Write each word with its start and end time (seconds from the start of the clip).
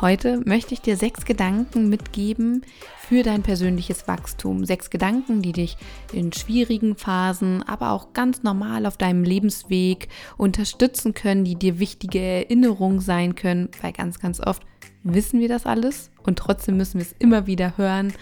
Heute 0.00 0.40
möchte 0.44 0.74
ich 0.74 0.80
dir 0.80 0.96
sechs 0.96 1.24
Gedanken 1.24 1.88
mitgeben 1.88 2.62
für 2.98 3.22
dein 3.22 3.42
persönliches 3.42 4.08
Wachstum. 4.08 4.64
Sechs 4.64 4.90
Gedanken, 4.90 5.40
die 5.40 5.52
dich 5.52 5.76
in 6.12 6.32
schwierigen 6.32 6.96
Phasen, 6.96 7.62
aber 7.62 7.92
auch 7.92 8.12
ganz 8.12 8.42
normal 8.42 8.86
auf 8.86 8.96
deinem 8.96 9.22
Lebensweg 9.22 10.08
unterstützen 10.36 11.14
können, 11.14 11.44
die 11.44 11.54
dir 11.54 11.78
wichtige 11.78 12.20
Erinnerungen 12.20 13.00
sein 13.00 13.36
können, 13.36 13.68
weil 13.82 13.92
ganz, 13.92 14.18
ganz 14.18 14.40
oft 14.40 14.62
wissen 15.04 15.38
wir 15.38 15.48
das 15.48 15.64
alles 15.64 16.10
und 16.24 16.38
trotzdem 16.38 16.76
müssen 16.76 16.98
wir 16.98 17.06
es 17.06 17.14
immer 17.18 17.46
wieder 17.46 17.76
hören. 17.76 18.12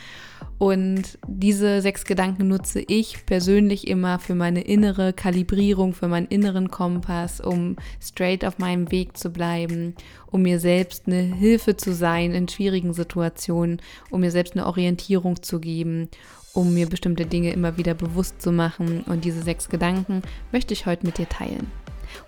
Und 0.63 1.19
diese 1.27 1.83
sechs 1.83 2.05
Gedanken 2.05 2.47
nutze 2.47 2.79
ich 2.79 3.27
persönlich 3.27 3.89
immer 3.89 4.21
für 4.21 4.37
meine 4.37 4.61
innere 4.61 5.13
Kalibrierung, 5.13 5.93
für 5.93 6.07
meinen 6.07 6.29
inneren 6.29 6.71
Kompass, 6.71 7.41
um 7.41 7.75
straight 8.01 8.45
auf 8.45 8.61
meinem 8.61 8.93
Weg 8.93 9.17
zu 9.17 9.31
bleiben, 9.31 9.97
um 10.31 10.43
mir 10.43 10.61
selbst 10.61 11.09
eine 11.09 11.21
Hilfe 11.21 11.77
zu 11.77 11.93
sein 11.93 12.31
in 12.31 12.47
schwierigen 12.47 12.93
Situationen, 12.93 13.83
um 14.11 14.21
mir 14.21 14.31
selbst 14.31 14.53
eine 14.53 14.69
Orientierung 14.69 15.43
zu 15.43 15.59
geben, 15.59 16.09
um 16.53 16.73
mir 16.73 16.89
bestimmte 16.89 17.27
Dinge 17.27 17.51
immer 17.53 17.77
wieder 17.77 17.95
bewusst 17.95 18.41
zu 18.41 18.53
machen. 18.53 19.03
Und 19.09 19.25
diese 19.25 19.43
sechs 19.43 19.69
Gedanken 19.69 20.23
möchte 20.53 20.75
ich 20.75 20.87
heute 20.87 21.05
mit 21.05 21.19
dir 21.19 21.29
teilen. 21.29 21.73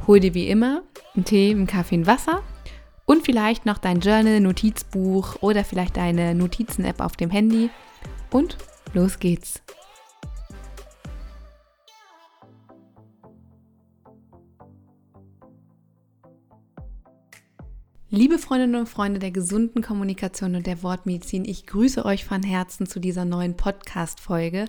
Hol 0.09 0.19
dir 0.19 0.35
wie 0.35 0.49
immer 0.49 0.83
einen 1.15 1.25
Tee, 1.25 1.53
einen 1.53 1.69
Kaffee, 1.69 1.99
ein 1.99 2.09
Wasser 2.09 2.43
und 3.05 3.25
vielleicht 3.25 3.65
noch 3.65 3.79
dein 3.79 4.01
Journal, 4.01 4.41
Notizbuch 4.41 5.37
oder 5.41 5.62
vielleicht 5.62 5.97
deine 5.97 6.35
Notizen-App 6.35 7.01
auf 7.01 7.12
dem 7.12 7.31
Handy 7.31 7.71
und 8.35 8.59
los 8.95 9.21
geht's. 9.21 9.63
Liebe 18.11 18.39
Freundinnen 18.39 18.77
und 18.77 18.89
Freunde 18.89 19.19
der 19.19 19.31
gesunden 19.31 19.83
Kommunikation 19.83 20.55
und 20.57 20.67
der 20.67 20.83
Wortmedizin, 20.83 21.45
ich 21.45 21.67
grüße 21.67 22.05
euch 22.05 22.25
von 22.25 22.43
Herzen 22.43 22.87
zu 22.87 23.01
dieser 23.01 23.25
neuen 23.25 23.57
Podcast-Folge. 23.57 24.67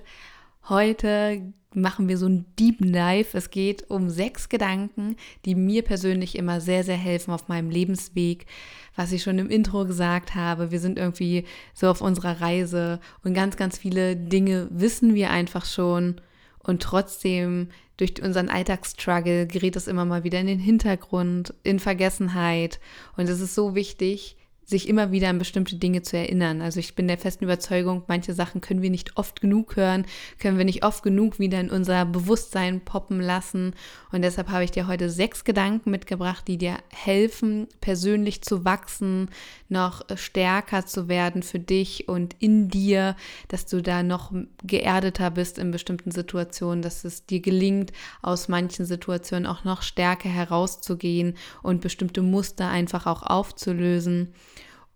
Heute 0.68 1.54
machen 1.76 2.08
wir 2.08 2.18
so 2.18 2.26
ein 2.26 2.46
Deep 2.58 2.80
Dive. 2.80 3.28
Es 3.34 3.52
geht 3.52 3.92
um 3.92 4.10
sechs 4.10 4.50
Gedanken, 4.50 5.16
die 5.46 5.54
mir 5.54 5.84
persönlich 5.84 6.36
immer 6.36 6.60
sehr, 6.60 6.84
sehr 6.84 6.98
helfen 6.98 7.32
auf 7.32 7.48
meinem 7.48 7.70
Lebensweg. 7.70 8.48
Was 8.96 9.12
ich 9.12 9.22
schon 9.22 9.38
im 9.38 9.52
Intro 9.52 9.86
gesagt 9.86 10.34
habe, 10.34 10.72
wir 10.72 10.80
sind 10.80 10.98
irgendwie 10.98 11.46
so 11.76 11.88
auf 11.88 12.02
unserer 12.02 12.42
Reise 12.42 13.00
und 13.24 13.36
ganz, 13.36 13.58
ganz 13.58 13.78
viele 13.78 14.16
Dinge 14.16 14.68
wissen 14.72 15.14
wir 15.14 15.30
einfach 15.30 15.66
schon. 15.66 16.16
Und 16.58 16.82
trotzdem, 16.82 17.68
durch 17.98 18.20
unseren 18.24 18.50
Alltagsstruggle 18.50 19.46
gerät 19.46 19.76
es 19.76 19.88
immer 19.88 20.04
mal 20.04 20.24
wieder 20.24 20.40
in 20.40 20.48
den 20.48 20.60
Hintergrund, 20.60 21.54
in 21.62 21.80
Vergessenheit. 21.80 22.80
Und 23.18 23.30
es 23.30 23.40
ist 23.40 23.54
so 23.54 23.76
wichtig, 23.76 24.36
sich 24.66 24.90
immer 24.90 25.12
wieder 25.12 25.30
an 25.30 25.38
bestimmte 25.38 25.76
Dinge 25.76 26.02
zu 26.02 26.18
erinnern. 26.18 26.62
Also 26.62 26.80
ich 26.80 26.96
bin 26.96 27.08
der 27.08 27.20
festen 27.20 27.44
Überzeugung, 27.44 28.04
manche 28.08 28.34
Sachen 28.34 28.62
können 28.62 28.82
wir 28.82 28.90
nicht 28.90 29.16
oft 29.16 29.40
genug 29.40 29.76
hören, 29.76 30.06
können 30.40 30.58
wir 30.58 30.66
nicht 30.66 30.84
oft 30.84 31.04
genug 31.04 31.38
wieder 31.38 31.60
in 31.60 31.70
unser 31.70 32.06
Bewusstsein 32.06 32.82
poppen 32.82 33.22
lassen. 33.22 33.76
Und 34.12 34.24
deshalb 34.24 34.50
habe 34.50 34.64
ich 34.64 34.72
dir 34.72 34.88
heute 34.88 35.10
sechs 35.12 35.44
Gedanken 35.44 35.92
mitgebracht, 35.92 36.48
die 36.48 36.58
dir 36.58 36.78
helfen, 36.92 37.68
persönlich 37.80 38.42
zu 38.42 38.66
wachsen, 38.66 39.30
noch 39.70 40.02
stärker 40.16 40.86
zu 40.86 41.08
werden 41.08 41.44
für 41.44 41.60
dich 41.60 42.10
und 42.10 42.36
in 42.40 42.70
dir, 42.70 43.16
dass 43.50 43.68
du 43.68 43.82
da 43.82 44.02
noch 44.02 44.32
geerdeter 44.64 45.30
bist 45.30 45.60
in 45.60 45.70
bestimmten 45.70 46.10
Situationen, 46.10 46.82
dass 46.82 47.04
es 47.04 47.26
dir 47.26 47.40
gelingt, 47.40 47.92
aus 48.24 48.48
manchen 48.48 48.86
Situationen 48.86 49.46
auch 49.46 49.64
noch 49.64 49.84
stärker 49.84 50.30
herauszugehen 50.30 51.36
und 51.62 51.82
bestimmte 51.82 52.24
Muster 52.24 52.70
einfach 52.70 53.06
auch 53.06 53.22
aufzulösen. 53.22 54.34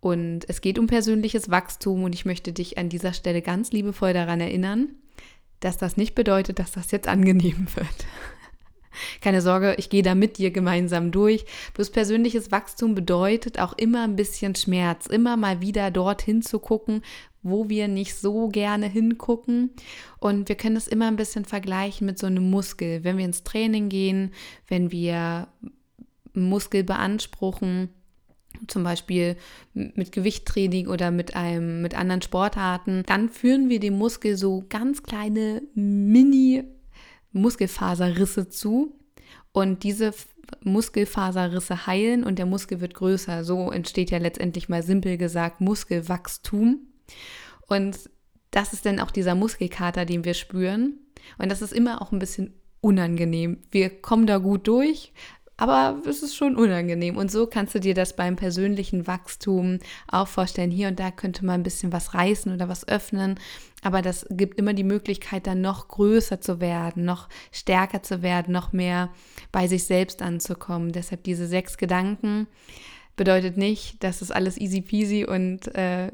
Und 0.02 0.48
es 0.48 0.62
geht 0.62 0.80
um 0.80 0.88
persönliches 0.88 1.50
Wachstum 1.50 2.04
und 2.04 2.16
ich 2.16 2.26
möchte 2.26 2.54
dich 2.54 2.78
an 2.78 2.90
dieser 2.90 3.14
Stelle 3.14 3.42
ganz 3.42 3.72
liebevoll 3.72 4.14
daran 4.14 4.40
erinnern, 4.40 4.90
dass 5.60 5.78
das 5.78 5.98
nicht 5.98 6.16
bedeutet, 6.16 6.60
dass 6.60 6.72
das 6.72 6.92
jetzt 6.92 7.08
angenehm 7.08 7.68
wird. 7.76 8.06
Keine 9.22 9.42
Sorge, 9.42 9.76
ich 9.78 9.90
gehe 9.90 10.04
da 10.04 10.16
mit 10.16 10.38
dir 10.38 10.52
gemeinsam 10.52 11.12
durch. 11.12 11.46
Bloß 11.74 11.92
persönliches 11.92 12.52
Wachstum 12.52 12.96
bedeutet 12.96 13.60
auch 13.60 13.74
immer 13.74 14.04
ein 14.04 14.16
bisschen 14.16 14.56
Schmerz, 14.56 15.06
immer 15.06 15.38
mal 15.38 15.62
wieder 15.62 15.92
dorthin 15.92 16.42
zu 16.42 16.60
gucken, 16.60 17.02
wo 17.42 17.70
wir 17.70 17.88
nicht 17.88 18.16
so 18.16 18.50
gerne 18.50 18.88
hingucken. 18.88 19.72
Und 20.20 20.50
wir 20.50 20.56
können 20.56 20.76
das 20.76 20.88
immer 20.88 21.08
ein 21.08 21.16
bisschen 21.16 21.46
vergleichen 21.46 22.06
mit 22.06 22.20
so 22.20 22.28
einem 22.28 22.50
Muskel. 22.50 23.04
Wenn 23.04 23.18
wir 23.18 23.26
ins 23.26 23.44
Training 23.44 23.90
gehen, 23.90 24.34
wenn 24.68 24.92
wir 24.92 25.48
Muskel 26.34 26.84
beanspruchen, 26.84 27.90
zum 28.68 28.84
Beispiel 28.84 29.38
mit 29.74 30.12
Gewichttraining 30.12 30.88
oder 30.88 31.12
mit 31.12 31.36
einem 31.36 31.82
mit 31.82 31.96
anderen 31.96 32.22
Sportarten, 32.22 33.04
dann 33.06 33.30
führen 33.30 33.70
wir 33.70 33.80
dem 33.80 33.98
Muskel 33.98 34.38
so 34.38 34.66
ganz 34.70 35.04
kleine 35.04 35.62
Mini 35.76 36.64
Muskelfaserrisse 37.32 38.50
zu 38.50 38.96
und 39.52 39.84
diese 39.84 40.14
Muskelfaserrisse 40.64 41.86
heilen 41.86 42.24
und 42.24 42.40
der 42.40 42.46
Muskel 42.46 42.82
wird 42.82 42.94
größer. 42.94 43.44
So 43.44 43.72
entsteht 43.72 44.12
ja 44.12 44.18
letztendlich 44.18 44.70
mal 44.70 44.84
simpel 44.84 45.18
gesagt 45.18 45.62
Muskelwachstum. 45.62 46.88
Und 47.68 47.98
das 48.52 48.74
ist 48.74 48.86
dann 48.86 49.00
auch 49.00 49.12
dieser 49.12 49.36
Muskelkater, 49.36 50.06
den 50.06 50.26
wir 50.26 50.34
spüren. 50.34 50.98
Und 51.38 51.52
das 51.52 51.62
ist 51.62 51.74
immer 51.74 52.02
auch 52.02 52.12
ein 52.12 52.20
bisschen 52.20 52.54
unangenehm. 52.82 53.62
Wir 53.72 53.90
kommen 53.90 54.26
da 54.26 54.38
gut 54.38 54.68
durch, 54.68 55.14
aber 55.60 56.02
es 56.08 56.24
ist 56.24 56.36
schon 56.36 56.56
unangenehm. 56.56 57.18
Und 57.18 57.30
so 57.30 57.46
kannst 57.46 57.76
du 57.76 57.82
dir 57.82 57.94
das 57.94 58.16
beim 58.16 58.38
persönlichen 58.38 59.08
Wachstum 59.08 59.80
auch 60.08 60.30
vorstellen. 60.30 60.72
Hier 60.72 60.88
und 60.88 61.00
da 61.00 61.12
könnte 61.12 61.46
man 61.46 61.60
ein 61.60 61.64
bisschen 61.64 61.92
was 61.92 62.14
reißen 62.14 62.54
oder 62.54 62.70
was 62.70 62.88
öffnen. 62.88 63.38
Aber 63.82 64.02
das 64.02 64.26
gibt 64.30 64.58
immer 64.58 64.74
die 64.74 64.86
Möglichkeit, 64.86 65.48
dann 65.48 65.60
noch 65.60 65.90
größer 65.90 66.40
zu 66.40 66.62
werden, 66.62 67.04
noch 67.04 67.28
stärker 67.52 68.02
zu 68.02 68.22
werden, 68.22 68.54
noch 68.54 68.72
mehr 68.72 69.10
bei 69.52 69.68
sich 69.68 69.84
selbst 69.84 70.22
anzukommen. 70.22 70.94
Deshalb 70.94 71.24
diese 71.24 71.46
sechs 71.46 71.78
Gedanken 71.78 72.48
bedeutet 73.18 73.58
nicht, 73.58 74.02
dass 74.02 74.22
es 74.22 74.32
alles 74.32 74.58
easy 74.58 74.80
peasy 74.80 75.26
und 75.26 75.76
äh, 75.76 76.10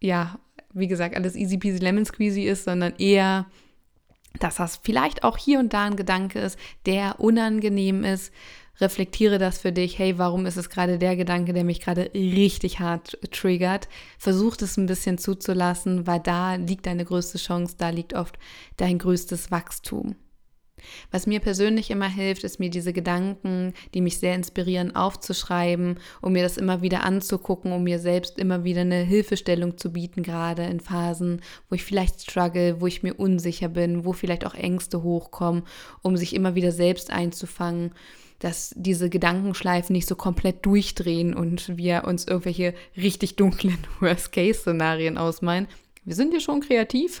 ja, 0.00 0.38
wie 0.74 0.88
gesagt, 0.88 1.16
alles 1.16 1.36
easy 1.36 1.56
peasy 1.56 1.78
lemon 1.78 2.04
squeezy 2.04 2.42
ist, 2.42 2.64
sondern 2.64 2.94
eher, 2.98 3.46
dass 4.40 4.56
das 4.56 4.76
vielleicht 4.76 5.24
auch 5.24 5.38
hier 5.38 5.58
und 5.58 5.72
da 5.72 5.84
ein 5.86 5.96
Gedanke 5.96 6.38
ist, 6.38 6.58
der 6.84 7.18
unangenehm 7.18 8.04
ist, 8.04 8.30
reflektiere 8.80 9.38
das 9.38 9.58
für 9.58 9.72
dich, 9.72 9.98
hey, 9.98 10.18
warum 10.18 10.46
ist 10.46 10.56
es 10.56 10.70
gerade 10.70 10.98
der 10.98 11.16
Gedanke, 11.16 11.52
der 11.52 11.64
mich 11.64 11.80
gerade 11.80 12.10
richtig 12.14 12.80
hart 12.80 13.18
triggert? 13.30 13.88
Versuch 14.18 14.56
das 14.56 14.76
ein 14.76 14.86
bisschen 14.86 15.18
zuzulassen, 15.18 16.06
weil 16.06 16.20
da 16.20 16.54
liegt 16.54 16.86
deine 16.86 17.04
größte 17.04 17.38
Chance, 17.38 17.74
da 17.78 17.90
liegt 17.90 18.14
oft 18.14 18.38
dein 18.76 18.98
größtes 18.98 19.50
Wachstum. 19.50 20.16
Was 21.10 21.26
mir 21.26 21.40
persönlich 21.40 21.90
immer 21.90 22.08
hilft, 22.08 22.44
ist 22.44 22.60
mir 22.60 22.70
diese 22.70 22.92
Gedanken, 22.92 23.74
die 23.94 24.00
mich 24.00 24.18
sehr 24.18 24.34
inspirieren, 24.34 24.94
aufzuschreiben, 24.96 25.98
um 26.20 26.32
mir 26.32 26.42
das 26.42 26.56
immer 26.56 26.82
wieder 26.82 27.04
anzugucken, 27.04 27.72
um 27.72 27.84
mir 27.84 27.98
selbst 27.98 28.38
immer 28.38 28.64
wieder 28.64 28.82
eine 28.82 29.02
Hilfestellung 29.02 29.78
zu 29.78 29.92
bieten, 29.92 30.22
gerade 30.22 30.64
in 30.64 30.80
Phasen, 30.80 31.40
wo 31.68 31.74
ich 31.74 31.84
vielleicht 31.84 32.22
struggle, 32.22 32.80
wo 32.80 32.86
ich 32.86 33.02
mir 33.02 33.14
unsicher 33.14 33.68
bin, 33.68 34.04
wo 34.04 34.12
vielleicht 34.12 34.46
auch 34.46 34.54
Ängste 34.54 35.02
hochkommen, 35.02 35.64
um 36.02 36.16
sich 36.16 36.34
immer 36.34 36.54
wieder 36.54 36.72
selbst 36.72 37.10
einzufangen 37.10 37.92
dass 38.40 38.74
diese 38.74 39.10
Gedankenschleifen 39.10 39.92
nicht 39.92 40.08
so 40.08 40.16
komplett 40.16 40.66
durchdrehen 40.66 41.34
und 41.34 41.76
wir 41.76 42.04
uns 42.04 42.26
irgendwelche 42.26 42.74
richtig 42.96 43.36
dunklen 43.36 43.78
Worst-Case-Szenarien 44.00 45.18
ausmalen. 45.18 45.68
Wir 46.04 46.14
sind 46.14 46.32
ja 46.32 46.40
schon 46.40 46.60
kreativ. 46.60 47.20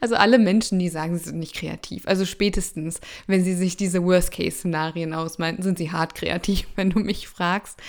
Also 0.00 0.16
alle 0.16 0.38
Menschen, 0.38 0.78
die 0.78 0.88
sagen, 0.88 1.16
sie 1.16 1.24
sind 1.24 1.38
nicht 1.38 1.54
kreativ, 1.54 2.06
also 2.06 2.24
spätestens, 2.24 3.00
wenn 3.26 3.44
sie 3.44 3.54
sich 3.54 3.76
diese 3.76 4.02
Worst-Case-Szenarien 4.04 5.14
ausmalen, 5.14 5.62
sind 5.62 5.78
sie 5.78 5.90
hart 5.90 6.14
kreativ, 6.14 6.66
wenn 6.76 6.90
du 6.90 7.00
mich 7.00 7.28
fragst. 7.28 7.80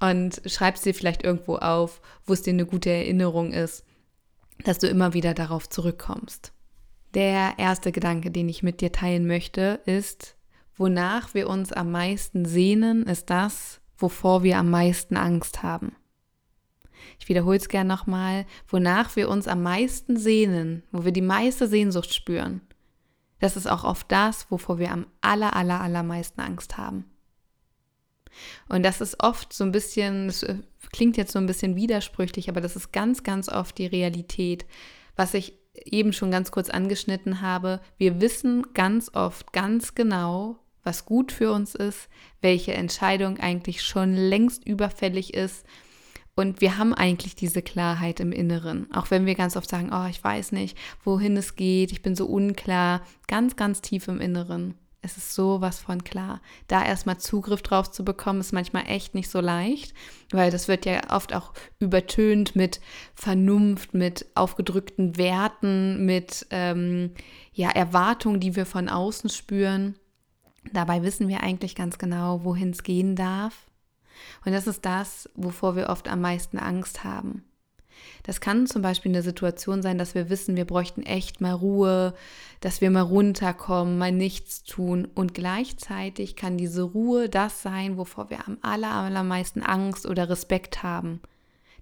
Und 0.00 0.40
schreibst 0.46 0.84
dir 0.84 0.94
vielleicht 0.94 1.24
irgendwo 1.24 1.56
auf, 1.56 2.00
wo 2.24 2.32
es 2.32 2.42
dir 2.42 2.52
eine 2.52 2.66
gute 2.66 2.90
Erinnerung 2.90 3.52
ist, 3.52 3.84
dass 4.64 4.78
du 4.78 4.86
immer 4.86 5.12
wieder 5.12 5.34
darauf 5.34 5.68
zurückkommst. 5.68 6.52
Der 7.14 7.54
erste 7.58 7.90
Gedanke, 7.90 8.30
den 8.30 8.48
ich 8.48 8.62
mit 8.62 8.80
dir 8.80 8.92
teilen 8.92 9.26
möchte, 9.26 9.80
ist, 9.86 10.36
Wonach 10.78 11.34
wir 11.34 11.48
uns 11.48 11.72
am 11.72 11.90
meisten 11.90 12.44
sehnen, 12.44 13.02
ist 13.02 13.30
das, 13.30 13.80
wovor 13.96 14.44
wir 14.44 14.58
am 14.58 14.70
meisten 14.70 15.16
Angst 15.16 15.64
haben. 15.64 15.96
Ich 17.18 17.28
wiederhole 17.28 17.58
es 17.58 17.68
gern 17.68 17.86
nochmal, 17.86 18.46
wonach 18.68 19.16
wir 19.16 19.28
uns 19.28 19.48
am 19.48 19.62
meisten 19.62 20.16
sehnen, 20.16 20.82
wo 20.92 21.04
wir 21.04 21.12
die 21.12 21.22
meiste 21.22 21.68
Sehnsucht 21.68 22.14
spüren. 22.14 22.60
Das 23.40 23.56
ist 23.56 23.68
auch 23.68 23.84
oft 23.84 24.10
das, 24.10 24.50
wovor 24.50 24.78
wir 24.78 24.90
am 24.90 25.06
aller, 25.20 25.54
aller, 25.54 25.80
allermeisten 25.80 26.40
Angst 26.40 26.76
haben. 26.76 27.04
Und 28.68 28.82
das 28.84 29.00
ist 29.00 29.22
oft 29.22 29.52
so 29.52 29.64
ein 29.64 29.72
bisschen, 29.72 30.26
das 30.26 30.42
äh, 30.42 30.56
klingt 30.92 31.16
jetzt 31.16 31.32
so 31.32 31.38
ein 31.38 31.46
bisschen 31.46 31.76
widersprüchlich, 31.76 32.48
aber 32.48 32.60
das 32.60 32.76
ist 32.76 32.92
ganz, 32.92 33.22
ganz 33.22 33.48
oft 33.48 33.78
die 33.78 33.86
Realität. 33.86 34.66
Was 35.16 35.34
ich 35.34 35.54
eben 35.84 36.12
schon 36.12 36.30
ganz 36.30 36.50
kurz 36.50 36.70
angeschnitten 36.70 37.40
habe, 37.40 37.80
wir 37.96 38.20
wissen 38.20 38.66
ganz 38.74 39.10
oft 39.14 39.52
ganz 39.52 39.94
genau, 39.94 40.58
was 40.82 41.04
gut 41.04 41.32
für 41.32 41.52
uns 41.52 41.74
ist, 41.74 42.08
welche 42.40 42.74
Entscheidung 42.74 43.38
eigentlich 43.38 43.82
schon 43.82 44.14
längst 44.14 44.66
überfällig 44.66 45.34
ist. 45.34 45.66
Und 46.38 46.60
wir 46.60 46.78
haben 46.78 46.94
eigentlich 46.94 47.34
diese 47.34 47.62
Klarheit 47.62 48.20
im 48.20 48.30
Inneren, 48.30 48.86
auch 48.92 49.10
wenn 49.10 49.26
wir 49.26 49.34
ganz 49.34 49.56
oft 49.56 49.68
sagen, 49.68 49.90
oh, 49.92 50.06
ich 50.08 50.22
weiß 50.22 50.52
nicht, 50.52 50.78
wohin 51.02 51.36
es 51.36 51.56
geht, 51.56 51.90
ich 51.90 52.00
bin 52.00 52.14
so 52.14 52.26
unklar, 52.26 53.02
ganz, 53.26 53.56
ganz 53.56 53.80
tief 53.80 54.06
im 54.06 54.20
Inneren. 54.20 54.74
Es 55.02 55.16
ist 55.16 55.34
sowas 55.34 55.80
von 55.80 56.04
klar. 56.04 56.40
Da 56.68 56.86
erstmal 56.86 57.18
Zugriff 57.18 57.62
drauf 57.62 57.90
zu 57.90 58.04
bekommen, 58.04 58.38
ist 58.38 58.52
manchmal 58.52 58.84
echt 58.86 59.16
nicht 59.16 59.28
so 59.30 59.40
leicht, 59.40 59.94
weil 60.30 60.52
das 60.52 60.68
wird 60.68 60.86
ja 60.86 61.10
oft 61.10 61.34
auch 61.34 61.54
übertönt 61.80 62.54
mit 62.54 62.80
Vernunft, 63.16 63.94
mit 63.94 64.26
aufgedrückten 64.36 65.16
Werten, 65.16 66.06
mit 66.06 66.46
ähm, 66.50 67.14
ja, 67.52 67.70
Erwartungen, 67.70 68.38
die 68.38 68.54
wir 68.54 68.64
von 68.64 68.88
außen 68.88 69.28
spüren. 69.28 69.96
Dabei 70.72 71.02
wissen 71.02 71.26
wir 71.26 71.42
eigentlich 71.42 71.74
ganz 71.74 71.98
genau, 71.98 72.44
wohin 72.44 72.70
es 72.70 72.84
gehen 72.84 73.16
darf. 73.16 73.67
Und 74.44 74.52
das 74.52 74.66
ist 74.66 74.84
das, 74.84 75.28
wovor 75.34 75.76
wir 75.76 75.88
oft 75.88 76.08
am 76.08 76.20
meisten 76.20 76.58
Angst 76.58 77.04
haben. 77.04 77.44
Das 78.22 78.40
kann 78.40 78.66
zum 78.66 78.82
Beispiel 78.82 79.12
eine 79.12 79.22
Situation 79.22 79.82
sein, 79.82 79.98
dass 79.98 80.14
wir 80.14 80.30
wissen, 80.30 80.56
wir 80.56 80.64
bräuchten 80.64 81.02
echt 81.02 81.40
mal 81.40 81.52
Ruhe, 81.52 82.14
dass 82.60 82.80
wir 82.80 82.90
mal 82.90 83.02
runterkommen, 83.02 83.98
mal 83.98 84.12
nichts 84.12 84.62
tun. 84.64 85.08
Und 85.14 85.34
gleichzeitig 85.34 86.36
kann 86.36 86.58
diese 86.58 86.82
Ruhe 86.82 87.28
das 87.28 87.62
sein, 87.62 87.96
wovor 87.96 88.30
wir 88.30 88.46
am 88.46 88.58
aller, 88.62 88.92
allermeisten 88.92 89.62
Angst 89.62 90.06
oder 90.06 90.28
Respekt 90.28 90.82
haben. 90.82 91.20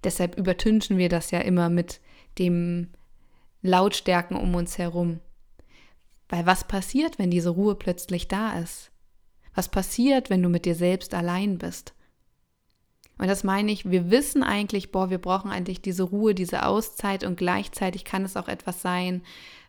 Deshalb 0.05 0.39
übertünchen 0.39 0.99
wir 0.99 1.09
das 1.09 1.31
ja 1.31 1.41
immer 1.41 1.69
mit 1.69 2.01
dem 2.39 2.89
Lautstärken 3.63 4.37
um 4.37 4.55
uns 4.55 4.79
herum. 4.79 5.21
Weil 6.29 6.47
was 6.47 6.65
passiert, 6.65 7.19
wenn 7.19 7.31
diese 7.31 7.51
Ruhe 7.51 7.75
plötzlich 7.75 8.29
da 8.29 8.59
ist? 8.59 8.91
Was 9.55 9.69
passiert, 9.69 10.29
wenn 10.29 10.43
du 10.43 10.49
mit 10.49 10.65
dir 10.65 10.75
selbst 10.75 11.15
allein 11.15 11.59
bist? 11.59 11.95
Und 13.19 13.29
das 13.29 13.45
meine 13.45 13.73
ich, 13.73 13.91
wir 13.91 14.11
wissen 14.11 14.43
eigentlich, 14.43 14.93
boah, 14.93 15.11
wir 15.11 15.19
brauchen 15.19 15.51
eigentlich 15.51 15.81
diese 15.81 16.03
Ruhe, 16.03 16.35
diese 16.35 16.67
Auszeit 16.67 17.25
und 17.25 17.37
gleichzeitig 17.37 18.05
kann 18.05 18.25
es 18.25 18.37
auch 18.37 18.49
etwas 18.49 18.83
sein, 18.83 19.23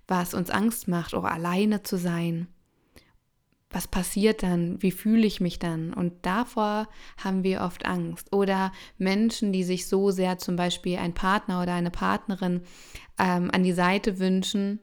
was 0.07 0.33
uns 0.33 0.49
Angst 0.49 0.87
macht, 0.87 1.13
auch 1.13 1.23
alleine 1.23 1.83
zu 1.83 1.97
sein. 1.97 2.47
Was 3.69 3.87
passiert 3.87 4.43
dann? 4.43 4.81
Wie 4.81 4.91
fühle 4.91 5.27
ich 5.27 5.41
mich 5.41 5.59
dann? 5.59 5.93
Und 5.93 6.25
davor 6.25 6.87
haben 7.21 7.43
wir 7.43 7.61
oft 7.61 7.85
Angst. 7.85 8.33
Oder 8.33 8.71
Menschen, 8.97 9.51
die 9.51 9.63
sich 9.63 9.87
so 9.87 10.09
sehr 10.11 10.37
zum 10.37 10.55
Beispiel 10.55 10.97
ein 10.97 11.13
Partner 11.13 11.61
oder 11.61 11.73
eine 11.73 11.91
Partnerin 11.91 12.61
ähm, 13.17 13.51
an 13.51 13.63
die 13.63 13.73
Seite 13.73 14.19
wünschen 14.19 14.79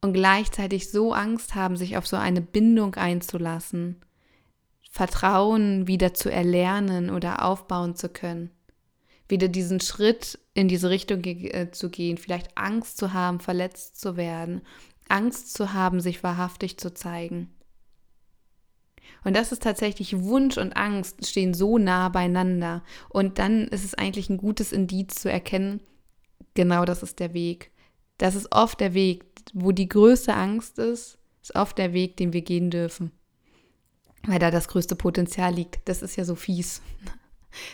und 0.00 0.12
gleichzeitig 0.12 0.90
so 0.90 1.12
Angst 1.12 1.54
haben, 1.54 1.76
sich 1.76 1.96
auf 1.96 2.06
so 2.06 2.16
eine 2.16 2.40
Bindung 2.40 2.96
einzulassen 2.96 4.00
Vertrauen 4.90 5.86
wieder 5.86 6.14
zu 6.14 6.30
erlernen 6.30 7.10
oder 7.10 7.44
aufbauen 7.44 7.94
zu 7.94 8.08
können. 8.08 8.50
Wieder 9.28 9.46
diesen 9.46 9.80
Schritt 9.80 10.40
in 10.52 10.66
diese 10.66 10.90
Richtung 10.90 11.22
äh, 11.24 11.70
zu 11.70 11.90
gehen, 11.90 12.18
vielleicht 12.18 12.58
Angst 12.58 12.98
zu 12.98 13.12
haben, 13.12 13.38
verletzt 13.38 14.00
zu 14.00 14.16
werden, 14.16 14.62
Angst 15.08 15.54
zu 15.54 15.72
haben, 15.72 16.00
sich 16.00 16.24
wahrhaftig 16.24 16.76
zu 16.76 16.92
zeigen. 16.92 17.54
Und 19.22 19.36
das 19.36 19.52
ist 19.52 19.62
tatsächlich 19.62 20.18
Wunsch 20.24 20.58
und 20.58 20.76
Angst 20.76 21.24
stehen 21.26 21.54
so 21.54 21.78
nah 21.78 22.08
beieinander. 22.08 22.82
Und 23.08 23.38
dann 23.38 23.68
ist 23.68 23.84
es 23.84 23.94
eigentlich 23.94 24.28
ein 24.28 24.38
gutes 24.38 24.72
Indiz 24.72 25.14
zu 25.14 25.30
erkennen, 25.30 25.80
genau 26.54 26.84
das 26.84 27.04
ist 27.04 27.20
der 27.20 27.32
Weg. 27.32 27.70
Das 28.18 28.34
ist 28.34 28.50
oft 28.50 28.80
der 28.80 28.92
Weg, 28.94 29.24
wo 29.54 29.70
die 29.70 29.88
größte 29.88 30.34
Angst 30.34 30.80
ist, 30.80 31.18
ist 31.42 31.54
oft 31.54 31.78
der 31.78 31.92
Weg, 31.92 32.16
den 32.16 32.32
wir 32.32 32.42
gehen 32.42 32.70
dürfen 32.70 33.12
weil 34.26 34.38
da 34.38 34.50
das 34.50 34.68
größte 34.68 34.96
Potenzial 34.96 35.54
liegt. 35.54 35.80
Das 35.88 36.02
ist 36.02 36.16
ja 36.16 36.24
so 36.24 36.34
fies. 36.34 36.82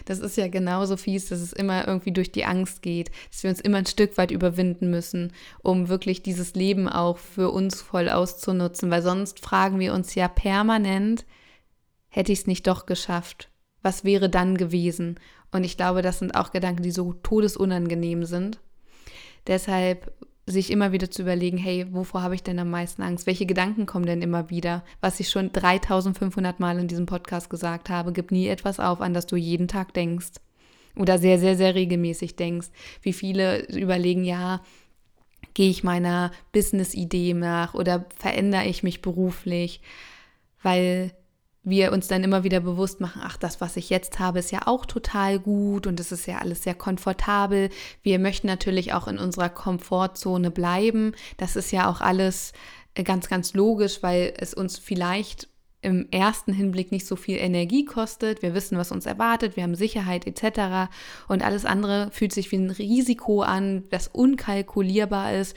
Das 0.06 0.20
ist 0.20 0.36
ja 0.36 0.48
genauso 0.48 0.96
fies, 0.96 1.28
dass 1.28 1.40
es 1.40 1.52
immer 1.52 1.86
irgendwie 1.86 2.12
durch 2.12 2.32
die 2.32 2.44
Angst 2.44 2.82
geht, 2.82 3.10
dass 3.30 3.42
wir 3.42 3.50
uns 3.50 3.60
immer 3.60 3.78
ein 3.78 3.86
Stück 3.86 4.16
weit 4.16 4.30
überwinden 4.30 4.90
müssen, 4.90 5.32
um 5.62 5.88
wirklich 5.88 6.22
dieses 6.22 6.54
Leben 6.54 6.88
auch 6.88 7.18
für 7.18 7.50
uns 7.50 7.82
voll 7.82 8.08
auszunutzen, 8.08 8.90
weil 8.90 9.02
sonst 9.02 9.40
fragen 9.40 9.78
wir 9.78 9.92
uns 9.92 10.14
ja 10.14 10.28
permanent, 10.28 11.26
hätte 12.08 12.32
ich 12.32 12.40
es 12.40 12.46
nicht 12.46 12.66
doch 12.66 12.86
geschafft? 12.86 13.50
Was 13.82 14.04
wäre 14.04 14.30
dann 14.30 14.56
gewesen? 14.56 15.20
Und 15.52 15.64
ich 15.64 15.76
glaube, 15.76 16.02
das 16.02 16.18
sind 16.18 16.34
auch 16.34 16.50
Gedanken, 16.50 16.82
die 16.82 16.90
so 16.90 17.12
todesunangenehm 17.12 18.24
sind. 18.24 18.58
Deshalb 19.46 20.12
sich 20.46 20.70
immer 20.70 20.92
wieder 20.92 21.10
zu 21.10 21.22
überlegen, 21.22 21.58
hey, 21.58 21.86
wovor 21.92 22.22
habe 22.22 22.36
ich 22.36 22.42
denn 22.42 22.58
am 22.60 22.70
meisten 22.70 23.02
Angst? 23.02 23.26
Welche 23.26 23.46
Gedanken 23.46 23.84
kommen 23.84 24.06
denn 24.06 24.22
immer 24.22 24.48
wieder? 24.48 24.84
Was 25.00 25.18
ich 25.18 25.28
schon 25.28 25.50
3500 25.52 26.60
Mal 26.60 26.78
in 26.78 26.86
diesem 26.86 27.06
Podcast 27.06 27.50
gesagt 27.50 27.90
habe, 27.90 28.12
gib 28.12 28.30
nie 28.30 28.46
etwas 28.46 28.78
auf, 28.78 29.00
an 29.00 29.12
das 29.12 29.26
du 29.26 29.34
jeden 29.34 29.66
Tag 29.66 29.92
denkst 29.92 30.34
oder 30.94 31.18
sehr, 31.18 31.40
sehr, 31.40 31.56
sehr 31.56 31.74
regelmäßig 31.74 32.36
denkst. 32.36 32.68
Wie 33.02 33.12
viele 33.12 33.66
überlegen, 33.66 34.24
ja, 34.24 34.62
gehe 35.54 35.70
ich 35.70 35.82
meiner 35.82 36.30
Business-Idee 36.52 37.34
nach 37.34 37.74
oder 37.74 38.06
verändere 38.16 38.66
ich 38.66 38.84
mich 38.84 39.02
beruflich? 39.02 39.80
Weil 40.62 41.12
wir 41.66 41.92
uns 41.92 42.06
dann 42.06 42.22
immer 42.22 42.44
wieder 42.44 42.60
bewusst 42.60 43.00
machen, 43.00 43.20
ach, 43.24 43.36
das, 43.36 43.60
was 43.60 43.76
ich 43.76 43.90
jetzt 43.90 44.20
habe, 44.20 44.38
ist 44.38 44.52
ja 44.52 44.60
auch 44.66 44.86
total 44.86 45.40
gut 45.40 45.88
und 45.88 45.98
es 45.98 46.12
ist 46.12 46.26
ja 46.26 46.38
alles 46.38 46.62
sehr 46.62 46.74
komfortabel. 46.74 47.70
Wir 48.02 48.20
möchten 48.20 48.46
natürlich 48.46 48.92
auch 48.92 49.08
in 49.08 49.18
unserer 49.18 49.48
Komfortzone 49.48 50.52
bleiben. 50.52 51.12
Das 51.38 51.56
ist 51.56 51.72
ja 51.72 51.90
auch 51.90 52.00
alles 52.00 52.52
äh, 52.94 53.02
ganz, 53.02 53.28
ganz 53.28 53.52
logisch, 53.52 54.00
weil 54.00 54.32
es 54.38 54.54
uns 54.54 54.78
vielleicht 54.78 55.48
im 55.82 56.08
ersten 56.12 56.52
Hinblick 56.52 56.92
nicht 56.92 57.06
so 57.06 57.16
viel 57.16 57.36
Energie 57.36 57.84
kostet. 57.84 58.42
Wir 58.42 58.54
wissen, 58.54 58.78
was 58.78 58.92
uns 58.92 59.04
erwartet, 59.04 59.56
wir 59.56 59.64
haben 59.64 59.74
Sicherheit 59.74 60.24
etc. 60.26 60.88
Und 61.26 61.44
alles 61.44 61.64
andere 61.64 62.10
fühlt 62.12 62.32
sich 62.32 62.50
wie 62.52 62.56
ein 62.56 62.70
Risiko 62.70 63.42
an, 63.42 63.84
das 63.90 64.06
unkalkulierbar 64.08 65.34
ist. 65.34 65.56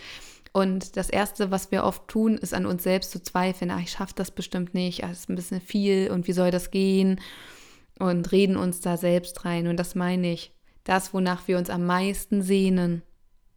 Und 0.52 0.98
das 0.98 1.10
Erste, 1.10 1.52
was 1.52 1.72
wir 1.72 1.84
oft 1.84 2.08
tun, 2.08 2.38
ist 2.38 2.54
an 2.54 2.66
uns 2.66 2.84
selbst 2.84 3.12
zu 3.12 3.22
zweifeln, 3.22 3.72
ach, 3.72 3.82
ich 3.82 3.92
schaffe 3.92 4.14
das 4.16 4.32
bestimmt 4.32 4.74
nicht, 4.74 5.04
das 5.04 5.12
ist 5.12 5.30
ein 5.30 5.36
bisschen 5.36 5.62
viel. 5.62 6.12
Und 6.12 6.28
wie 6.28 6.34
soll 6.34 6.52
das 6.52 6.72
gehen? 6.72 7.20
Und 8.00 8.32
reden 8.32 8.58
uns 8.58 8.80
da 8.82 8.98
selbst 8.98 9.46
rein. 9.46 9.68
Und 9.68 9.78
das 9.78 9.96
meine 9.96 10.32
ich, 10.32 10.52
das, 10.84 11.14
wonach 11.14 11.48
wir 11.48 11.58
uns 11.58 11.70
am 11.70 11.86
meisten 11.86 12.42
sehnen, 12.42 13.04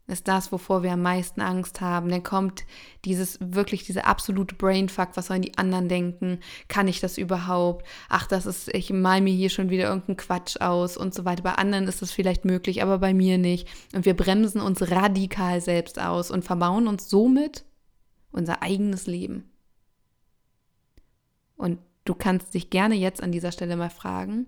ist 0.08 0.28
das, 0.28 0.50
wovor 0.50 0.82
wir 0.82 0.92
am 0.92 1.02
meisten 1.02 1.40
Angst 1.40 1.80
haben. 1.80 2.08
Dann 2.08 2.22
kommt 2.22 2.64
dieses 3.04 3.38
wirklich 3.40 3.84
diese 3.84 4.04
absolute 4.04 4.54
Brainfuck, 4.54 5.10
was 5.14 5.26
sollen 5.26 5.42
die 5.42 5.56
anderen 5.56 5.88
denken? 5.88 6.40
Kann 6.68 6.88
ich 6.88 7.00
das 7.00 7.18
überhaupt? 7.18 7.86
Ach, 8.08 8.26
das 8.26 8.46
ist, 8.46 8.68
ich 8.74 8.90
mal 8.90 9.20
mir 9.20 9.32
hier 9.32 9.48
schon 9.48 9.70
wieder 9.70 9.84
irgendeinen 9.84 10.16
Quatsch 10.16 10.60
aus 10.60 10.96
und 10.96 11.14
so 11.14 11.24
weiter. 11.24 11.42
Bei 11.42 11.54
anderen 11.54 11.86
ist 11.86 12.02
das 12.02 12.10
vielleicht 12.10 12.44
möglich, 12.44 12.82
aber 12.82 12.98
bei 12.98 13.14
mir 13.14 13.38
nicht. 13.38 13.68
Und 13.94 14.04
wir 14.04 14.14
bremsen 14.14 14.60
uns 14.60 14.90
radikal 14.90 15.60
selbst 15.60 16.00
aus 16.00 16.30
und 16.30 16.44
verbauen 16.44 16.88
uns 16.88 17.08
somit 17.08 17.64
unser 18.32 18.62
eigenes 18.62 19.06
Leben. 19.06 19.50
Und 21.56 21.78
du 22.04 22.14
kannst 22.14 22.54
dich 22.54 22.70
gerne 22.70 22.96
jetzt 22.96 23.22
an 23.22 23.30
dieser 23.30 23.52
Stelle 23.52 23.76
mal 23.76 23.90
fragen, 23.90 24.46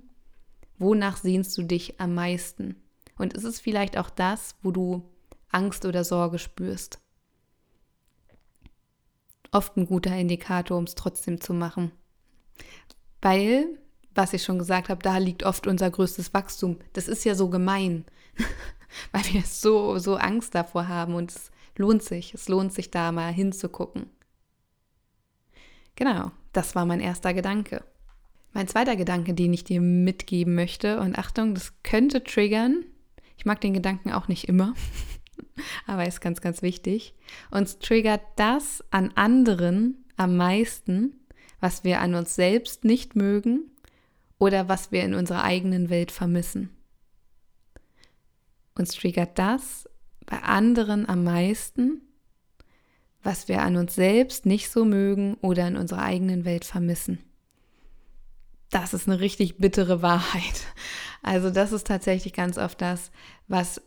wonach 0.79 1.17
sehnst 1.17 1.57
du 1.57 1.63
dich 1.63 2.01
am 2.01 2.15
meisten? 2.15 2.77
Und 3.17 3.35
ist 3.35 3.45
es 3.45 3.61
vielleicht 3.61 3.97
auch 3.97 4.11
das, 4.11 4.57
wo 4.63 4.73
du 4.73 5.14
Angst 5.55 5.85
oder 5.85 6.05
Sorge 6.05 6.39
spürst. 6.39 7.01
Oft 9.51 9.77
ein 9.77 9.87
guter 9.87 10.17
Indikator, 10.17 10.77
um 10.77 10.85
es 10.85 10.95
trotzdem 10.95 11.41
zu 11.41 11.55
machen. 11.55 11.93
Weil, 13.23 13.79
was 14.15 14.33
ich 14.33 14.43
schon 14.43 14.59
gesagt 14.59 14.89
habe, 14.89 15.03
da 15.03 15.19
liegt 15.19 15.45
oft 15.45 15.67
unser 15.67 15.91
größtes 15.91 16.35
Wachstum. 16.35 16.79
Das 16.93 17.09
ist 17.09 17.25
ja 17.25 17.35
so 17.35 17.49
gemein, 17.49 18.05
weil 19.13 19.23
wir 19.33 19.43
so, 19.43 19.99
so 19.99 20.17
Angst 20.17 20.55
davor 20.55 20.89
haben 20.89 21.15
und 21.15 21.31
es 21.31 21.51
lohnt 21.77 22.03
sich, 22.03 22.35
es 22.35 22.49
lohnt 22.49 22.73
sich 22.73 22.91
da 22.91 23.13
mal 23.13 23.33
hinzugucken. 23.33 24.11
Genau, 25.97 26.33
das 26.53 26.75
war 26.75 26.85
mein 26.85 27.01
erster 27.01 27.33
Gedanke. 27.33 27.85
Mein 28.53 28.69
zweiter 28.69 28.97
Gedanke, 28.97 29.35
den 29.35 29.53
ich 29.53 29.65
dir 29.65 29.81
mitgeben 29.81 30.55
möchte, 30.55 31.01
und 31.01 31.19
Achtung, 31.19 31.55
das 31.55 31.73
könnte 31.83 32.23
triggern. 32.23 32.85
Ich 33.37 33.45
mag 33.45 33.61
den 33.61 33.75
Gedanken 33.75 34.13
auch 34.13 34.29
nicht 34.29 34.49
immer. 34.49 34.75
aber 35.87 36.07
ist 36.07 36.21
ganz, 36.21 36.41
ganz 36.41 36.63
wichtig. 36.63 37.15
Uns 37.51 37.79
triggert 37.79 38.23
das 38.37 38.85
an 38.91 39.13
anderen 39.15 40.05
am 40.17 40.37
meisten, 40.37 41.15
was 41.61 41.85
wir 41.85 42.01
an 42.01 42.15
uns 42.15 42.35
selbst 42.35 42.85
nicht 42.85 43.17
mögen 43.17 43.71
oder 44.39 44.69
was 44.69 44.93
wir 44.93 45.03
in 45.03 45.15
unserer 45.15 45.45
eigenen 45.45 45.91
Welt 45.91 46.13
vermissen. 46.13 46.71
Uns 48.77 48.95
triggert 48.95 49.39
das 49.39 49.89
bei 50.27 50.39
anderen 50.43 51.09
am 51.09 51.25
meisten, 51.25 52.03
was 53.23 53.49
wir 53.49 53.63
an 53.63 53.77
uns 53.77 53.95
selbst 53.95 54.47
nicht 54.47 54.71
so 54.71 54.85
mögen 54.85 55.35
oder 55.41 55.67
in 55.67 55.77
unserer 55.77 56.03
eigenen 56.03 56.45
Welt 56.45 56.65
vermissen. 56.65 57.19
Das 58.71 58.93
ist 58.93 59.09
eine 59.09 59.21
richtig 59.21 59.59
bittere 59.59 60.03
Wahrheit. 60.03 60.67
Also 61.23 61.51
das 61.51 61.73
ist 61.73 61.87
tatsächlich 61.87 62.33
ganz 62.33 62.59
oft 62.59 62.81
das, 62.81 63.11
was, 63.49 63.81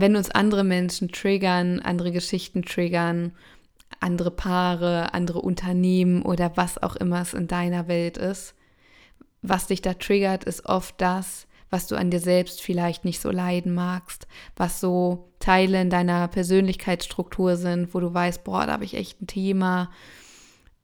wenn 0.00 0.16
uns 0.16 0.30
andere 0.30 0.64
Menschen 0.64 1.08
triggern, 1.08 1.80
andere 1.80 2.12
Geschichten 2.12 2.62
triggern, 2.62 3.32
andere 4.00 4.30
Paare, 4.30 5.14
andere 5.14 5.40
Unternehmen 5.40 6.22
oder 6.22 6.56
was 6.56 6.82
auch 6.82 6.96
immer 6.96 7.20
es 7.22 7.34
in 7.34 7.48
deiner 7.48 7.88
Welt 7.88 8.16
ist, 8.16 8.54
was 9.42 9.66
dich 9.66 9.82
da 9.82 9.94
triggert, 9.94 10.44
ist 10.44 10.66
oft 10.66 11.00
das, 11.00 11.46
was 11.70 11.86
du 11.86 11.96
an 11.96 12.10
dir 12.10 12.20
selbst 12.20 12.62
vielleicht 12.62 13.04
nicht 13.04 13.20
so 13.20 13.30
leiden 13.30 13.74
magst, 13.74 14.26
was 14.56 14.80
so 14.80 15.30
Teile 15.38 15.80
in 15.80 15.90
deiner 15.90 16.28
Persönlichkeitsstruktur 16.28 17.56
sind, 17.56 17.94
wo 17.94 18.00
du 18.00 18.12
weißt, 18.12 18.44
boah, 18.44 18.66
da 18.66 18.72
habe 18.72 18.84
ich 18.84 18.94
echt 18.94 19.20
ein 19.20 19.26
Thema. 19.26 19.90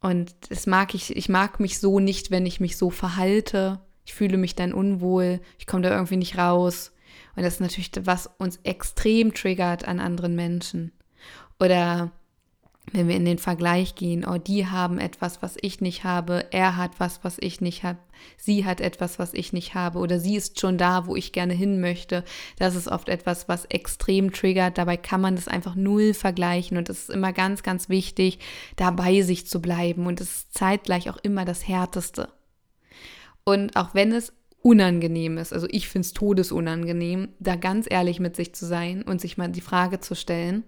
Und 0.00 0.34
das 0.50 0.66
mag 0.66 0.94
ich, 0.94 1.16
ich 1.16 1.28
mag 1.28 1.60
mich 1.60 1.78
so 1.78 2.00
nicht, 2.00 2.30
wenn 2.30 2.46
ich 2.46 2.60
mich 2.60 2.76
so 2.76 2.90
verhalte. 2.90 3.80
Ich 4.04 4.12
fühle 4.12 4.36
mich 4.36 4.54
dann 4.54 4.74
unwohl, 4.74 5.40
ich 5.58 5.66
komme 5.66 5.82
da 5.82 5.90
irgendwie 5.90 6.18
nicht 6.18 6.36
raus. 6.36 6.92
Und 7.36 7.42
das 7.42 7.54
ist 7.54 7.60
natürlich, 7.60 7.90
was 8.02 8.30
uns 8.38 8.58
extrem 8.62 9.34
triggert 9.34 9.86
an 9.86 10.00
anderen 10.00 10.34
Menschen. 10.34 10.92
Oder 11.58 12.12
wenn 12.92 13.08
wir 13.08 13.16
in 13.16 13.24
den 13.24 13.38
Vergleich 13.38 13.94
gehen, 13.94 14.26
oh, 14.26 14.36
die 14.36 14.66
haben 14.66 14.98
etwas, 14.98 15.40
was 15.42 15.56
ich 15.60 15.80
nicht 15.80 16.04
habe, 16.04 16.46
er 16.50 16.76
hat 16.76 17.00
was, 17.00 17.24
was 17.24 17.38
ich 17.40 17.60
nicht 17.60 17.82
habe, 17.82 17.98
sie 18.36 18.66
hat 18.66 18.80
etwas, 18.80 19.18
was 19.18 19.32
ich 19.32 19.52
nicht 19.52 19.74
habe 19.74 19.98
oder 19.98 20.20
sie 20.20 20.36
ist 20.36 20.60
schon 20.60 20.76
da, 20.76 21.06
wo 21.06 21.16
ich 21.16 21.32
gerne 21.32 21.54
hin 21.54 21.80
möchte. 21.80 22.24
Das 22.58 22.74
ist 22.74 22.88
oft 22.88 23.08
etwas, 23.08 23.48
was 23.48 23.64
extrem 23.66 24.32
triggert. 24.32 24.76
Dabei 24.76 24.98
kann 24.98 25.22
man 25.22 25.34
das 25.34 25.48
einfach 25.48 25.74
null 25.76 26.12
vergleichen 26.12 26.76
und 26.76 26.90
es 26.90 27.04
ist 27.04 27.10
immer 27.10 27.32
ganz, 27.32 27.62
ganz 27.62 27.88
wichtig, 27.88 28.38
da 28.76 28.90
bei 28.90 29.22
sich 29.22 29.46
zu 29.46 29.62
bleiben 29.62 30.06
und 30.06 30.20
es 30.20 30.36
ist 30.36 30.54
zeitgleich 30.54 31.08
auch 31.08 31.18
immer 31.22 31.46
das 31.46 31.66
Härteste. 31.66 32.28
Und 33.44 33.76
auch 33.76 33.94
wenn 33.94 34.12
es 34.12 34.32
unangenehm 34.64 35.38
ist, 35.38 35.52
also 35.52 35.66
ich 35.70 35.88
finde 35.88 36.06
es 36.06 36.12
todesunangenehm, 36.14 37.28
da 37.38 37.54
ganz 37.54 37.86
ehrlich 37.88 38.18
mit 38.18 38.34
sich 38.34 38.54
zu 38.54 38.66
sein 38.66 39.02
und 39.02 39.20
sich 39.20 39.36
mal 39.36 39.48
die 39.48 39.60
Frage 39.60 40.00
zu 40.00 40.16
stellen, 40.16 40.64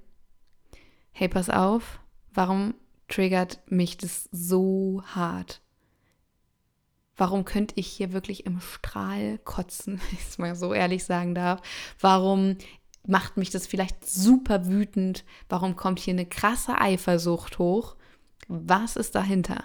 hey, 1.12 1.28
pass 1.28 1.50
auf, 1.50 2.00
Warum 2.36 2.74
triggert 3.08 3.60
mich 3.70 3.96
das 3.96 4.28
so 4.30 5.02
hart? 5.06 5.62
Warum 7.16 7.46
könnte 7.46 7.76
ich 7.78 7.86
hier 7.86 8.12
wirklich 8.12 8.44
im 8.44 8.60
Strahl 8.60 9.38
kotzen, 9.38 9.94
wenn 10.00 10.18
ich 10.18 10.28
es 10.28 10.36
mal 10.36 10.54
so 10.54 10.74
ehrlich 10.74 11.04
sagen 11.04 11.34
darf? 11.34 11.62
Warum 11.98 12.58
macht 13.06 13.38
mich 13.38 13.48
das 13.48 13.66
vielleicht 13.66 14.06
super 14.06 14.66
wütend? 14.66 15.24
Warum 15.48 15.76
kommt 15.76 15.98
hier 15.98 16.12
eine 16.12 16.26
krasse 16.26 16.78
Eifersucht 16.78 17.58
hoch? 17.58 17.96
Was 18.48 18.96
ist 18.96 19.14
dahinter? 19.14 19.64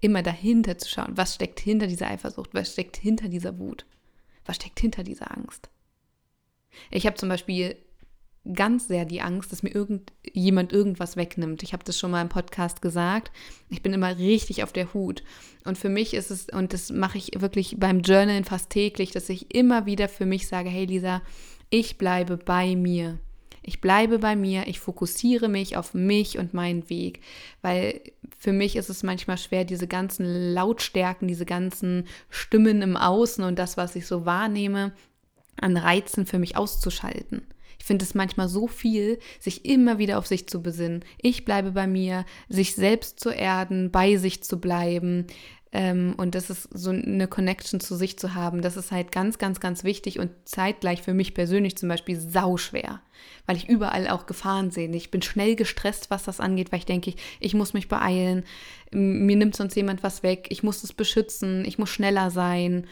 Immer 0.00 0.22
dahinter 0.22 0.78
zu 0.78 0.88
schauen, 0.88 1.16
was 1.16 1.34
steckt 1.34 1.60
hinter 1.60 1.86
dieser 1.86 2.08
Eifersucht, 2.08 2.54
was 2.54 2.72
steckt 2.72 2.96
hinter 2.96 3.28
dieser 3.28 3.58
Wut, 3.58 3.84
was 4.44 4.56
steckt 4.56 4.80
hinter 4.80 5.02
dieser 5.02 5.36
Angst. 5.36 5.68
Ich 6.90 7.06
habe 7.06 7.16
zum 7.16 7.28
Beispiel 7.28 7.76
ganz 8.54 8.88
sehr 8.88 9.04
die 9.04 9.20
Angst, 9.20 9.52
dass 9.52 9.62
mir 9.62 9.74
irgendjemand 9.74 10.72
irgendwas 10.72 11.16
wegnimmt. 11.16 11.62
Ich 11.62 11.72
habe 11.72 11.84
das 11.84 11.98
schon 11.98 12.10
mal 12.10 12.22
im 12.22 12.28
Podcast 12.28 12.80
gesagt. 12.80 13.30
Ich 13.68 13.82
bin 13.82 13.92
immer 13.92 14.16
richtig 14.16 14.62
auf 14.62 14.72
der 14.72 14.94
Hut. 14.94 15.22
Und 15.64 15.76
für 15.76 15.90
mich 15.90 16.14
ist 16.14 16.30
es, 16.30 16.48
und 16.48 16.72
das 16.72 16.90
mache 16.90 17.18
ich 17.18 17.32
wirklich 17.38 17.76
beim 17.78 18.00
Journalen 18.00 18.44
fast 18.44 18.70
täglich, 18.70 19.10
dass 19.10 19.28
ich 19.28 19.54
immer 19.54 19.84
wieder 19.86 20.08
für 20.08 20.26
mich 20.26 20.48
sage, 20.48 20.70
hey 20.70 20.86
Lisa, 20.86 21.20
ich 21.68 21.98
bleibe 21.98 22.38
bei 22.38 22.76
mir. 22.76 23.18
Ich 23.62 23.80
bleibe 23.80 24.18
bei 24.18 24.36
mir, 24.36 24.66
ich 24.66 24.80
fokussiere 24.80 25.48
mich 25.48 25.76
auf 25.76 25.94
mich 25.94 26.38
und 26.38 26.54
meinen 26.54 26.88
Weg, 26.88 27.20
weil 27.62 28.00
für 28.38 28.52
mich 28.52 28.76
ist 28.76 28.88
es 28.88 29.02
manchmal 29.02 29.38
schwer, 29.38 29.64
diese 29.64 29.86
ganzen 29.86 30.54
Lautstärken, 30.54 31.28
diese 31.28 31.46
ganzen 31.46 32.06
Stimmen 32.30 32.82
im 32.82 32.96
Außen 32.96 33.44
und 33.44 33.58
das, 33.58 33.76
was 33.76 33.96
ich 33.96 34.06
so 34.06 34.24
wahrnehme, 34.24 34.92
an 35.60 35.76
Reizen 35.76 36.26
für 36.26 36.38
mich 36.38 36.56
auszuschalten. 36.56 37.42
Ich 37.78 37.86
finde 37.86 38.04
es 38.04 38.14
manchmal 38.14 38.48
so 38.48 38.66
viel, 38.66 39.18
sich 39.40 39.64
immer 39.64 39.98
wieder 39.98 40.18
auf 40.18 40.26
sich 40.26 40.46
zu 40.46 40.62
besinnen. 40.62 41.02
Ich 41.20 41.46
bleibe 41.46 41.72
bei 41.72 41.86
mir, 41.86 42.26
sich 42.48 42.74
selbst 42.74 43.18
zu 43.18 43.30
erden, 43.30 43.90
bei 43.90 44.16
sich 44.16 44.42
zu 44.42 44.60
bleiben. 44.60 45.26
Ähm, 45.72 46.14
und 46.16 46.34
das 46.34 46.50
ist 46.50 46.68
so 46.72 46.90
eine 46.90 47.28
Connection 47.28 47.78
zu 47.80 47.94
sich 47.94 48.18
zu 48.18 48.34
haben. 48.34 48.60
Das 48.60 48.76
ist 48.76 48.90
halt 48.90 49.12
ganz, 49.12 49.38
ganz, 49.38 49.60
ganz 49.60 49.84
wichtig 49.84 50.18
und 50.18 50.30
zeitgleich 50.44 51.02
für 51.02 51.14
mich 51.14 51.32
persönlich 51.32 51.76
zum 51.76 51.88
Beispiel 51.88 52.18
sauschwer, 52.18 53.00
weil 53.46 53.56
ich 53.56 53.68
überall 53.68 54.08
auch 54.08 54.26
Gefahren 54.26 54.70
sehe. 54.70 54.90
Ich 54.94 55.10
bin 55.10 55.22
schnell 55.22 55.54
gestresst, 55.54 56.10
was 56.10 56.24
das 56.24 56.40
angeht, 56.40 56.72
weil 56.72 56.80
ich 56.80 56.86
denke, 56.86 57.14
ich 57.38 57.54
muss 57.54 57.72
mich 57.72 57.88
beeilen. 57.88 58.44
Mir 58.90 59.36
nimmt 59.36 59.54
sonst 59.54 59.76
jemand 59.76 60.02
was 60.02 60.24
weg. 60.24 60.48
Ich 60.50 60.64
muss 60.64 60.82
es 60.82 60.92
beschützen. 60.92 61.64
Ich 61.64 61.78
muss 61.78 61.90
schneller 61.90 62.30
sein. 62.30 62.86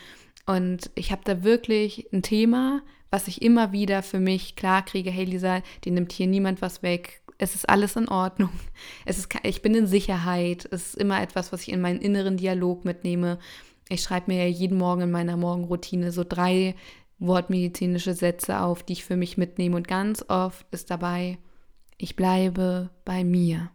Und 0.46 0.90
ich 0.94 1.10
habe 1.10 1.22
da 1.24 1.42
wirklich 1.42 2.06
ein 2.12 2.22
Thema, 2.22 2.82
was 3.10 3.26
ich 3.26 3.42
immer 3.42 3.72
wieder 3.72 4.02
für 4.02 4.20
mich 4.20 4.54
klar 4.54 4.84
kriege, 4.84 5.10
hey 5.10 5.24
Lisa, 5.24 5.62
die 5.84 5.90
nimmt 5.90 6.12
hier 6.12 6.26
niemand 6.26 6.62
was 6.62 6.82
weg. 6.82 7.22
Es 7.38 7.54
ist 7.54 7.68
alles 7.68 7.96
in 7.96 8.08
Ordnung. 8.08 8.50
Es 9.04 9.18
ist, 9.18 9.28
ich 9.44 9.62
bin 9.62 9.74
in 9.74 9.86
Sicherheit. 9.86 10.68
Es 10.70 10.88
ist 10.88 10.94
immer 10.96 11.22
etwas, 11.22 11.52
was 11.52 11.62
ich 11.62 11.72
in 11.72 11.80
meinen 11.80 12.00
inneren 12.00 12.36
Dialog 12.36 12.84
mitnehme. 12.84 13.38
Ich 13.88 14.02
schreibe 14.02 14.32
mir 14.32 14.44
ja 14.44 14.50
jeden 14.50 14.76
Morgen 14.76 15.02
in 15.02 15.10
meiner 15.10 15.36
Morgenroutine 15.36 16.12
so 16.12 16.24
drei 16.24 16.74
wortmedizinische 17.18 18.14
Sätze 18.14 18.60
auf, 18.60 18.82
die 18.82 18.94
ich 18.94 19.04
für 19.04 19.16
mich 19.16 19.38
mitnehme. 19.38 19.76
Und 19.76 19.88
ganz 19.88 20.24
oft 20.28 20.66
ist 20.72 20.90
dabei, 20.90 21.38
ich 21.96 22.16
bleibe 22.16 22.90
bei 23.04 23.24
mir. 23.24 23.70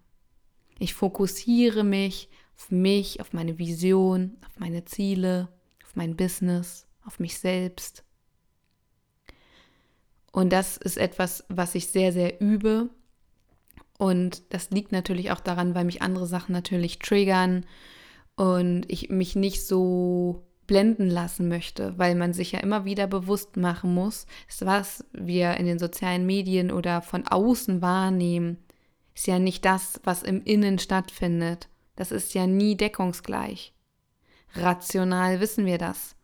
Ich 0.79 0.93
fokussiere 0.93 1.83
mich 1.83 2.29
auf 2.55 2.71
mich, 2.71 3.19
auf 3.19 3.33
meine 3.33 3.57
Vision, 3.57 4.37
auf 4.45 4.59
meine 4.59 4.85
Ziele, 4.85 5.49
auf 5.83 5.95
mein 5.95 6.15
Business, 6.15 6.87
auf 7.05 7.19
mich 7.19 7.39
selbst. 7.39 8.03
Und 10.31 10.51
das 10.51 10.77
ist 10.77 10.97
etwas, 10.97 11.43
was 11.49 11.75
ich 11.75 11.87
sehr, 11.87 12.11
sehr 12.11 12.41
übe. 12.41 12.89
Und 14.03 14.43
das 14.49 14.69
liegt 14.69 14.91
natürlich 14.91 15.31
auch 15.31 15.39
daran, 15.39 15.75
weil 15.75 15.85
mich 15.85 16.01
andere 16.01 16.27
Sachen 16.27 16.51
natürlich 16.51 16.99
triggern 16.99 17.65
und 18.35 18.83
ich 18.89 19.09
mich 19.09 19.37
nicht 19.37 19.65
so 19.65 20.43
blenden 20.67 21.09
lassen 21.09 21.47
möchte, 21.47 21.97
weil 21.97 22.13
man 22.15 22.33
sich 22.33 22.51
ja 22.51 22.59
immer 22.59 22.83
wieder 22.83 23.07
bewusst 23.07 23.55
machen 23.55 23.93
muss, 23.93 24.25
was 24.59 25.05
wir 25.13 25.53
in 25.53 25.65
den 25.65 25.79
sozialen 25.79 26.25
Medien 26.25 26.69
oder 26.69 27.01
von 27.01 27.25
außen 27.25 27.81
wahrnehmen, 27.81 28.57
ist 29.15 29.27
ja 29.27 29.39
nicht 29.39 29.63
das, 29.63 30.01
was 30.03 30.21
im 30.21 30.43
Innen 30.43 30.79
stattfindet. 30.79 31.69
Das 31.95 32.11
ist 32.11 32.33
ja 32.33 32.45
nie 32.45 32.75
deckungsgleich. 32.75 33.73
Rational 34.53 35.39
wissen 35.39 35.65
wir 35.65 35.77
das. 35.77 36.17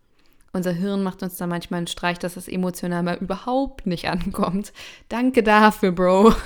Unser 0.51 0.73
Hirn 0.73 1.01
macht 1.01 1.23
uns 1.23 1.37
da 1.37 1.47
manchmal 1.47 1.77
einen 1.77 1.87
Streich, 1.87 2.19
dass 2.19 2.35
es 2.35 2.49
emotional 2.49 3.03
mal 3.03 3.19
überhaupt 3.19 3.85
nicht 3.85 4.09
ankommt. 4.09 4.73
Danke 5.07 5.43
dafür, 5.43 5.93
Bro. 5.93 6.33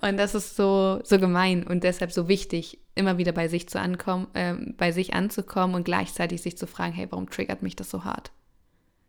und 0.00 0.16
das 0.16 0.34
ist 0.34 0.56
so, 0.56 1.00
so 1.04 1.18
gemein 1.18 1.66
und 1.66 1.84
deshalb 1.84 2.12
so 2.12 2.28
wichtig, 2.28 2.80
immer 2.94 3.18
wieder 3.18 3.32
bei 3.32 3.48
sich 3.48 3.68
zu 3.68 3.80
ankommen, 3.80 4.28
äh, 4.34 4.54
bei 4.76 4.92
sich 4.92 5.14
anzukommen 5.14 5.74
und 5.76 5.84
gleichzeitig 5.84 6.42
sich 6.42 6.58
zu 6.58 6.66
fragen, 6.66 6.92
hey, 6.92 7.06
warum 7.10 7.30
triggert 7.30 7.62
mich 7.62 7.76
das 7.76 7.90
so 7.90 8.04
hart? 8.04 8.32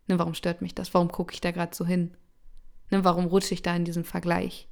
Ne, 0.06 0.18
warum 0.18 0.34
stört 0.34 0.62
mich 0.62 0.74
das? 0.74 0.94
Warum 0.94 1.12
gucke 1.12 1.34
ich 1.34 1.40
da 1.40 1.50
gerade 1.50 1.74
so 1.74 1.84
hin? 1.84 2.16
Ne, 2.90 3.04
warum 3.04 3.26
rutsche 3.26 3.54
ich 3.54 3.62
da 3.62 3.74
in 3.76 3.84
diesen 3.84 4.04
Vergleich? 4.04 4.68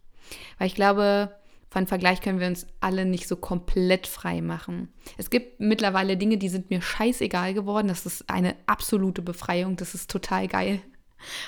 Weil 0.59 0.67
ich 0.67 0.75
glaube, 0.75 1.35
von 1.69 1.87
Vergleich 1.87 2.21
können 2.21 2.41
wir 2.41 2.47
uns 2.47 2.67
alle 2.81 3.05
nicht 3.05 3.29
so 3.29 3.37
komplett 3.37 4.07
frei 4.07 4.41
machen. 4.41 4.89
Es 5.19 5.31
gibt 5.31 5.61
mittlerweile 5.61 6.17
Dinge, 6.17 6.39
die 6.39 6.49
sind 6.49 6.71
mir 6.71 6.81
scheißegal 6.81 7.55
geworden. 7.55 7.89
Das 7.89 8.07
ist 8.07 8.31
eine 8.31 8.57
absolute 8.67 9.21
Befreiung. 9.21 9.77
Das 9.77 9.95
ist 9.95 10.11
total 10.11 10.49
geil. 10.49 10.81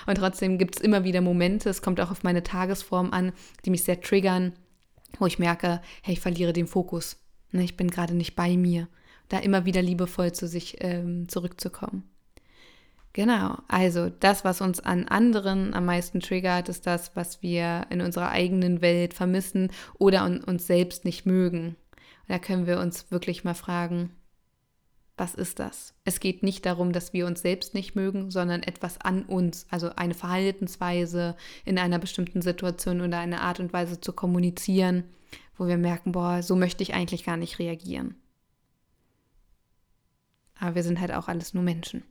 Und 0.07 0.17
trotzdem 0.17 0.59
gibt 0.59 0.77
es 0.77 0.83
immer 0.83 1.05
wieder 1.05 1.21
Momente, 1.21 1.69
es 1.69 1.83
kommt 1.83 2.01
auch 2.01 2.11
auf 2.11 2.23
meine 2.23 2.43
Tagesform 2.43 3.13
an, 3.13 3.33
die 3.65 3.71
mich 3.71 3.85
sehr 3.85 4.01
triggern, 4.01 4.53
wo 5.19 5.27
ich 5.27 5.39
merke, 5.39 5.81
hey, 6.03 6.15
ich 6.15 6.21
verliere 6.21 6.53
den 6.53 6.67
Fokus. 6.67 7.17
Ne, 7.51 7.65
ich 7.65 7.77
bin 7.77 7.91
gerade 7.91 8.15
nicht 8.15 8.37
bei 8.37 8.57
mir. 8.57 8.89
Da 9.29 9.39
immer 9.39 9.65
wieder 9.65 9.83
liebevoll 9.83 10.33
zu 10.33 10.47
sich 10.47 10.77
ähm, 10.81 11.29
zurückzukommen. 11.29 12.05
Genau, 13.13 13.59
also 13.69 14.11
das, 14.11 14.45
was 14.45 14.61
uns 14.61 14.81
an 14.81 15.09
anderen 15.09 15.75
am 15.75 15.87
meisten 15.87 16.21
triggert, 16.21 16.69
ist 16.69 16.87
das, 16.87 17.17
was 17.17 17.43
wir 17.43 17.87
in 17.91 18.01
unserer 18.01 18.31
eigenen 18.31 18.81
Welt 18.81 19.15
vermissen 19.15 19.73
oder 19.99 20.25
uns 20.25 20.67
selbst 20.67 21.05
nicht 21.05 21.27
mögen. 21.27 21.69
Und 21.69 22.29
da 22.29 22.39
können 22.39 22.67
wir 22.67 22.79
uns 22.79 23.11
wirklich 23.11 23.45
mal 23.45 23.55
fragen, 23.55 24.11
was 25.19 25.35
ist 25.35 25.59
das? 25.59 25.95
Es 26.05 26.21
geht 26.21 26.43
nicht 26.43 26.65
darum, 26.67 26.93
dass 26.93 27.13
wir 27.13 27.27
uns 27.27 27.43
selbst 27.43 27.75
nicht 27.75 27.95
mögen, 27.95 28.31
sondern 28.31 28.63
etwas 28.63 29.01
an 29.01 29.25
uns, 29.25 29.67
also 29.71 29.91
eine 29.97 30.15
Verhaltensweise 30.15 31.37
in 31.65 31.79
einer 31.79 31.99
bestimmten 31.99 32.43
Situation 32.43 33.01
oder 33.01 33.19
eine 33.19 33.41
Art 33.41 33.61
und 33.61 33.73
Weise 33.73 34.01
zu 34.01 34.13
kommunizieren, 34.13 35.05
wo 35.57 35.67
wir 35.67 35.77
merken, 35.77 36.13
boah, 36.13 36.43
so 36.43 36.57
möchte 36.57 36.83
ich 36.83 36.95
eigentlich 36.95 37.25
gar 37.25 37.37
nicht 37.37 37.59
reagieren. 37.59 38.15
Aber 40.59 40.75
wir 40.75 40.83
sind 40.83 41.01
halt 41.01 41.13
auch 41.13 41.29
alles 41.29 41.55
nur 41.55 41.63
Menschen. 41.63 42.03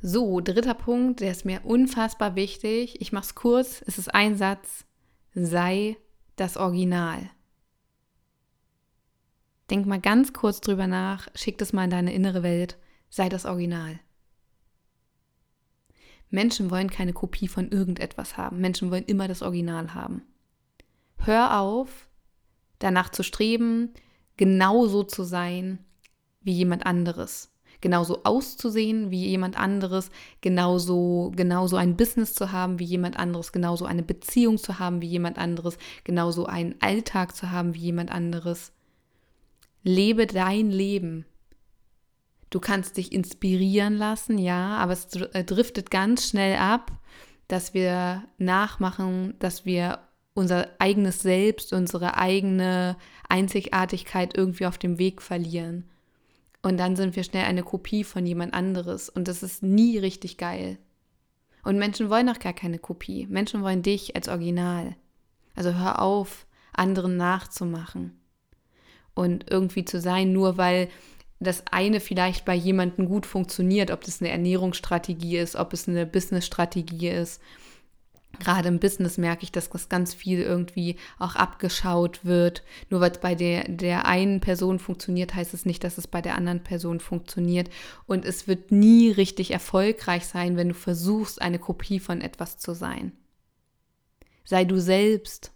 So, 0.00 0.40
dritter 0.40 0.74
Punkt, 0.74 1.20
der 1.20 1.30
ist 1.30 1.44
mir 1.44 1.60
unfassbar 1.64 2.34
wichtig. 2.34 3.00
Ich 3.00 3.12
mache 3.12 3.26
es 3.26 3.34
kurz. 3.36 3.82
Es 3.86 3.98
ist 3.98 4.12
ein 4.12 4.36
Satz. 4.36 4.84
Sei 5.32 5.96
das 6.34 6.56
Original. 6.56 7.30
Denk 9.72 9.86
mal 9.86 10.02
ganz 10.02 10.34
kurz 10.34 10.60
drüber 10.60 10.86
nach, 10.86 11.28
schick 11.34 11.56
das 11.56 11.72
mal 11.72 11.84
in 11.84 11.90
deine 11.90 12.12
innere 12.12 12.42
Welt. 12.42 12.76
Sei 13.08 13.30
das 13.30 13.46
Original. 13.46 13.98
Menschen 16.28 16.70
wollen 16.70 16.90
keine 16.90 17.14
Kopie 17.14 17.48
von 17.48 17.70
irgendetwas 17.70 18.36
haben. 18.36 18.60
Menschen 18.60 18.90
wollen 18.90 19.06
immer 19.06 19.28
das 19.28 19.40
Original 19.40 19.94
haben. 19.94 20.24
Hör 21.16 21.58
auf, 21.58 22.06
danach 22.80 23.08
zu 23.08 23.22
streben, 23.22 23.94
genauso 24.36 25.04
zu 25.04 25.24
sein 25.24 25.78
wie 26.42 26.52
jemand 26.52 26.84
anderes 26.84 27.48
genauso 27.80 28.22
auszusehen 28.22 29.10
wie 29.10 29.26
jemand 29.26 29.58
anderes, 29.58 30.10
genauso, 30.40 31.32
genauso 31.34 31.76
ein 31.76 31.96
Business 31.96 32.32
zu 32.32 32.52
haben 32.52 32.78
wie 32.78 32.84
jemand 32.84 33.18
anderes, 33.18 33.50
genauso 33.50 33.86
eine 33.86 34.04
Beziehung 34.04 34.56
zu 34.56 34.78
haben 34.78 35.02
wie 35.02 35.08
jemand 35.08 35.36
anderes, 35.36 35.78
genauso 36.04 36.46
einen 36.46 36.76
Alltag 36.80 37.34
zu 37.34 37.50
haben 37.50 37.74
wie 37.74 37.80
jemand 37.80 38.12
anderes. 38.12 38.72
Lebe 39.82 40.26
dein 40.26 40.70
Leben. 40.70 41.26
Du 42.50 42.60
kannst 42.60 42.96
dich 42.98 43.12
inspirieren 43.12 43.96
lassen, 43.96 44.38
ja, 44.38 44.76
aber 44.76 44.92
es 44.92 45.14
äh, 45.16 45.42
driftet 45.44 45.90
ganz 45.90 46.28
schnell 46.28 46.58
ab, 46.58 46.92
dass 47.48 47.74
wir 47.74 48.24
nachmachen, 48.38 49.34
dass 49.38 49.64
wir 49.64 50.00
unser 50.34 50.68
eigenes 50.78 51.20
Selbst, 51.20 51.72
unsere 51.72 52.16
eigene 52.16 52.96
Einzigartigkeit 53.28 54.36
irgendwie 54.36 54.66
auf 54.66 54.78
dem 54.78 54.98
Weg 54.98 55.22
verlieren. 55.22 55.90
Und 56.62 56.78
dann 56.78 56.94
sind 56.96 57.16
wir 57.16 57.24
schnell 57.24 57.44
eine 57.44 57.62
Kopie 57.62 58.04
von 58.04 58.24
jemand 58.24 58.54
anderes. 58.54 59.08
Und 59.08 59.28
das 59.28 59.42
ist 59.42 59.62
nie 59.62 59.98
richtig 59.98 60.38
geil. 60.38 60.78
Und 61.64 61.78
Menschen 61.78 62.08
wollen 62.08 62.28
auch 62.28 62.38
gar 62.38 62.52
keine 62.52 62.78
Kopie. 62.78 63.26
Menschen 63.26 63.62
wollen 63.62 63.82
dich 63.82 64.14
als 64.14 64.28
Original. 64.28 64.96
Also 65.54 65.74
hör 65.74 66.00
auf, 66.00 66.46
anderen 66.72 67.16
nachzumachen. 67.16 68.21
Und 69.14 69.50
irgendwie 69.50 69.84
zu 69.84 70.00
sein, 70.00 70.32
nur 70.32 70.56
weil 70.56 70.88
das 71.38 71.64
eine 71.70 72.00
vielleicht 72.00 72.44
bei 72.44 72.54
jemandem 72.54 73.06
gut 73.06 73.26
funktioniert, 73.26 73.90
ob 73.90 74.02
das 74.04 74.20
eine 74.20 74.30
Ernährungsstrategie 74.30 75.38
ist, 75.38 75.56
ob 75.56 75.72
es 75.72 75.88
eine 75.88 76.06
Businessstrategie 76.06 77.08
ist 77.08 77.40
gerade 78.38 78.68
im 78.68 78.78
Business 78.78 79.18
merke 79.18 79.44
ich, 79.44 79.52
dass 79.52 79.70
das 79.70 79.88
ganz 79.88 80.14
viel 80.14 80.40
irgendwie 80.40 80.96
auch 81.18 81.36
abgeschaut 81.36 82.24
wird. 82.24 82.62
Nur 82.90 83.00
weil 83.00 83.12
es 83.12 83.18
bei 83.18 83.34
der, 83.34 83.64
der 83.68 84.06
einen 84.06 84.40
Person 84.40 84.78
funktioniert, 84.78 85.34
heißt 85.34 85.54
es 85.54 85.66
nicht, 85.66 85.84
dass 85.84 85.98
es 85.98 86.06
bei 86.06 86.20
der 86.20 86.36
anderen 86.36 86.62
Person 86.62 87.00
funktioniert. 87.00 87.70
Und 88.06 88.24
es 88.24 88.48
wird 88.48 88.72
nie 88.72 89.10
richtig 89.10 89.50
erfolgreich 89.50 90.26
sein, 90.26 90.56
wenn 90.56 90.68
du 90.68 90.74
versuchst, 90.74 91.40
eine 91.40 91.58
Kopie 91.58 92.00
von 92.00 92.20
etwas 92.20 92.58
zu 92.58 92.74
sein. 92.74 93.12
Sei 94.44 94.64
du 94.64 94.80
selbst. 94.80 95.51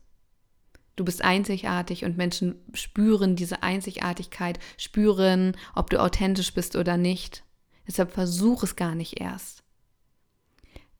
Du 0.97 1.05
bist 1.05 1.23
einzigartig 1.23 2.05
und 2.05 2.17
Menschen 2.17 2.57
spüren 2.73 3.37
diese 3.37 3.63
Einzigartigkeit, 3.63 4.59
spüren, 4.79 5.55
ob 5.75 5.91
du 5.91 6.01
authentisch 6.01 6.55
bist 6.55 6.75
oder 6.75 6.97
nicht. 6.97 7.45
Deshalb 7.87 8.13
versuch 8.13 8.63
es 8.63 8.77
gar 8.77 8.95
nicht 8.95 9.21
erst. 9.21 9.63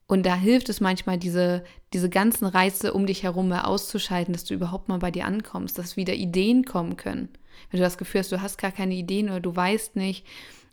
Und 0.05 0.25
da 0.25 0.35
hilft 0.35 0.69
es 0.69 0.79
manchmal, 0.79 1.17
diese, 1.17 1.65
diese 1.91 2.09
ganzen 2.09 2.45
Reize 2.45 2.93
um 2.93 3.05
dich 3.05 3.23
herum 3.23 3.49
mal 3.49 3.63
auszuschalten, 3.63 4.33
dass 4.33 4.45
du 4.45 4.53
überhaupt 4.53 4.87
mal 4.87 4.99
bei 4.99 5.11
dir 5.11 5.25
ankommst, 5.25 5.77
dass 5.77 5.97
wieder 5.97 6.13
Ideen 6.13 6.63
kommen 6.63 6.95
können. 6.95 7.27
Wenn 7.69 7.79
du 7.79 7.83
das 7.83 7.97
Gefühl 7.97 8.19
hast, 8.19 8.31
du 8.31 8.41
hast 8.41 8.57
gar 8.57 8.71
keine 8.71 8.93
Ideen 8.93 9.29
oder 9.29 9.41
du 9.41 9.53
weißt 9.53 9.97
nicht, 9.97 10.25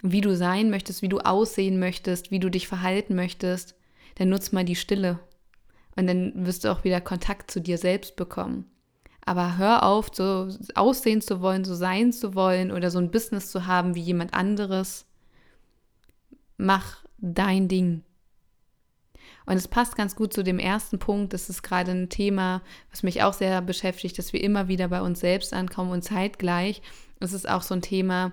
wie 0.02 0.20
du 0.20 0.36
sein 0.36 0.70
möchtest, 0.70 1.02
wie 1.02 1.08
du 1.08 1.18
aussehen 1.18 1.80
möchtest, 1.80 2.30
wie 2.30 2.38
du 2.38 2.48
dich 2.48 2.68
verhalten 2.68 3.16
möchtest, 3.16 3.74
dann 4.16 4.28
nutz 4.28 4.52
mal 4.52 4.64
die 4.64 4.76
Stille. 4.76 5.18
Und 5.96 6.06
dann 6.06 6.46
wirst 6.46 6.64
du 6.64 6.70
auch 6.70 6.84
wieder 6.84 7.00
Kontakt 7.00 7.50
zu 7.50 7.60
dir 7.60 7.78
selbst 7.78 8.14
bekommen. 8.14 8.70
Aber 9.26 9.56
hör 9.56 9.84
auf, 9.84 10.10
so 10.12 10.48
aussehen 10.74 11.20
zu 11.20 11.40
wollen, 11.40 11.64
so 11.64 11.74
sein 11.74 12.12
zu 12.12 12.34
wollen 12.34 12.70
oder 12.70 12.90
so 12.90 12.98
ein 12.98 13.10
Business 13.10 13.50
zu 13.50 13.66
haben 13.66 13.94
wie 13.94 14.02
jemand 14.02 14.34
anderes. 14.34 15.06
Mach 16.56 17.04
dein 17.18 17.68
Ding. 17.68 18.02
Und 19.46 19.56
es 19.56 19.68
passt 19.68 19.96
ganz 19.96 20.16
gut 20.16 20.32
zu 20.32 20.42
dem 20.42 20.58
ersten 20.58 20.98
Punkt. 20.98 21.32
Das 21.32 21.50
ist 21.50 21.62
gerade 21.62 21.90
ein 21.90 22.08
Thema, 22.08 22.62
was 22.90 23.02
mich 23.02 23.22
auch 23.22 23.34
sehr 23.34 23.60
beschäftigt, 23.60 24.18
dass 24.18 24.32
wir 24.32 24.42
immer 24.42 24.68
wieder 24.68 24.88
bei 24.88 25.02
uns 25.02 25.20
selbst 25.20 25.52
ankommen 25.52 25.90
und 25.90 26.02
zeitgleich. 26.02 26.82
Es 27.20 27.32
ist 27.32 27.48
auch 27.48 27.62
so 27.62 27.74
ein 27.74 27.82
Thema, 27.82 28.32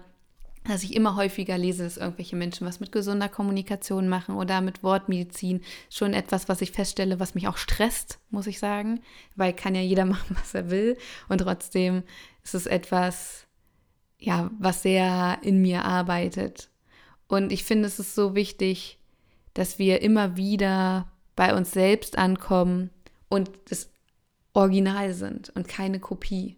dass 0.63 0.83
ich 0.83 0.95
immer 0.95 1.15
häufiger 1.15 1.57
lese, 1.57 1.83
dass 1.83 1.97
irgendwelche 1.97 2.35
Menschen 2.35 2.67
was 2.67 2.79
mit 2.79 2.91
gesunder 2.91 3.29
Kommunikation 3.29 4.07
machen 4.07 4.35
oder 4.35 4.61
mit 4.61 4.83
Wortmedizin. 4.83 5.61
Schon 5.89 6.13
etwas, 6.13 6.49
was 6.49 6.61
ich 6.61 6.71
feststelle, 6.71 7.19
was 7.19 7.33
mich 7.33 7.47
auch 7.47 7.57
stresst, 7.57 8.19
muss 8.29 8.47
ich 8.47 8.59
sagen, 8.59 9.01
weil 9.35 9.53
kann 9.53 9.75
ja 9.75 9.81
jeder 9.81 10.05
machen, 10.05 10.35
was 10.39 10.53
er 10.53 10.69
will. 10.69 10.97
Und 11.29 11.39
trotzdem 11.39 12.03
ist 12.43 12.53
es 12.53 12.67
etwas, 12.67 13.47
ja, 14.19 14.51
was 14.59 14.83
sehr 14.83 15.39
in 15.41 15.61
mir 15.61 15.83
arbeitet. 15.83 16.69
Und 17.27 17.51
ich 17.51 17.63
finde, 17.63 17.87
es 17.87 17.97
ist 17.97 18.13
so 18.13 18.35
wichtig, 18.35 18.99
dass 19.53 19.79
wir 19.79 20.01
immer 20.01 20.37
wieder 20.37 21.11
bei 21.35 21.55
uns 21.55 21.71
selbst 21.71 22.17
ankommen 22.17 22.91
und 23.29 23.49
das 23.69 23.89
Original 24.53 25.13
sind 25.13 25.49
und 25.55 25.67
keine 25.67 25.99
Kopie. 25.99 26.57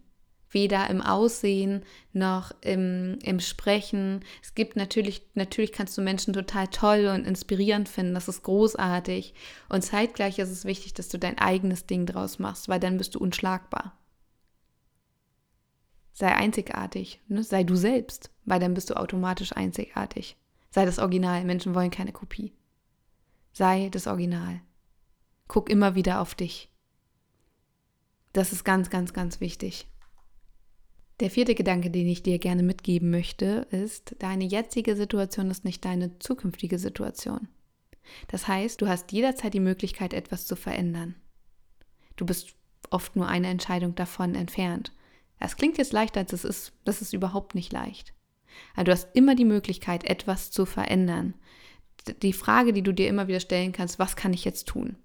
Weder 0.54 0.90
im 0.90 1.02
Aussehen 1.02 1.84
noch 2.14 2.52
im, 2.62 3.18
im 3.24 3.40
Sprechen. 3.40 4.24
Es 4.42 4.56
gibt 4.56 4.76
natürlich, 4.76 5.24
natürlich 5.34 5.72
kannst 5.72 5.98
du 5.98 6.02
Menschen 6.02 6.34
total 6.34 6.68
toll 6.68 7.08
und 7.08 7.26
inspirierend 7.26 7.90
finden. 7.90 8.14
Das 8.14 8.28
ist 8.28 8.44
großartig. 8.44 9.34
Und 9.68 9.82
zeitgleich 9.82 10.40
ist 10.40 10.50
es 10.50 10.66
wichtig, 10.66 10.94
dass 10.94 11.10
du 11.10 11.18
dein 11.18 11.40
eigenes 11.40 11.86
Ding 11.86 12.06
draus 12.06 12.40
machst, 12.40 12.70
weil 12.70 12.80
dann 12.80 12.98
bist 12.98 13.16
du 13.16 13.20
unschlagbar. 13.20 13.98
Sei 16.14 16.32
einzigartig, 16.32 17.20
ne? 17.28 17.44
sei 17.44 17.64
du 17.64 17.76
selbst, 17.76 18.30
weil 18.46 18.60
dann 18.60 18.76
bist 18.76 18.92
du 18.92 18.96
automatisch 18.96 19.54
einzigartig. 19.54 20.38
Sei 20.70 20.86
das 20.86 21.00
Original. 21.00 21.44
Menschen 21.44 21.76
wollen 21.76 21.92
keine 21.92 22.12
Kopie. 22.12 22.54
Sei 23.52 23.90
das 23.90 24.08
Original. 24.08 24.62
Guck 25.48 25.70
immer 25.70 25.96
wieder 25.96 26.20
auf 26.20 26.36
dich. 26.36 26.70
Das 28.34 28.52
ist 28.52 28.64
ganz, 28.64 28.90
ganz, 28.90 29.14
ganz 29.14 29.40
wichtig. 29.40 29.88
Der 31.24 31.32
vierte 31.32 31.56
Gedanke, 31.56 31.90
den 31.90 32.08
ich 32.08 32.22
dir 32.22 32.38
gerne 32.38 32.62
mitgeben 32.62 33.10
möchte, 33.10 33.66
ist, 33.72 34.16
deine 34.20 34.44
jetzige 34.44 34.96
Situation 34.96 35.50
ist 35.50 35.66
nicht 35.66 35.84
deine 35.84 36.20
zukünftige 36.20 36.78
Situation. 36.78 37.48
Das 38.28 38.48
heißt, 38.48 38.80
du 38.82 38.88
hast 38.88 39.12
jederzeit 39.12 39.56
die 39.56 39.60
Möglichkeit, 39.60 40.14
etwas 40.14 40.46
zu 40.46 40.56
verändern. 40.56 41.16
Du 42.18 42.26
bist 42.26 42.54
oft 42.92 43.16
nur 43.16 43.28
eine 43.28 43.48
Entscheidung 43.48 43.96
davon 43.96 44.36
entfernt. 44.36 44.92
Das 45.40 45.56
klingt 45.56 45.80
jetzt 45.80 45.94
leichter, 45.94 46.20
als 46.20 46.34
es 46.34 46.44
ist. 46.44 46.74
Das 46.84 47.02
ist 47.02 47.14
überhaupt 47.14 47.56
nicht 47.56 47.74
leicht. 47.74 48.14
Aber 48.76 48.84
du 48.84 48.92
hast 48.92 49.08
immer 49.16 49.34
die 49.36 49.46
Möglichkeit, 49.46 50.04
etwas 50.04 50.52
zu 50.52 50.68
verändern 50.68 51.34
die 52.22 52.34
Frage, 52.34 52.74
die 52.74 52.82
du 52.82 52.94
dir 52.94 53.08
immer 53.08 53.28
wieder 53.28 53.40
stellen 53.40 53.72
kannst, 53.72 54.00
was 54.00 54.16
kann 54.16 54.34
ich 54.34 54.46
jetzt 54.46 54.68
tun? 54.68 54.98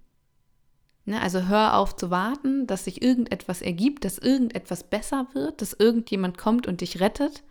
Ne, 1.08 1.22
also 1.22 1.48
hör 1.48 1.78
auf 1.78 1.96
zu 1.96 2.10
warten, 2.10 2.66
dass 2.66 2.84
sich 2.84 3.00
irgendetwas 3.00 3.62
ergibt, 3.62 4.04
dass 4.04 4.18
irgendetwas 4.18 4.84
besser 4.84 5.26
wird, 5.32 5.62
dass 5.62 5.72
irgendjemand 5.72 6.36
kommt 6.36 6.66
und 6.66 6.82
dich 6.82 7.00
rettet, 7.00 7.44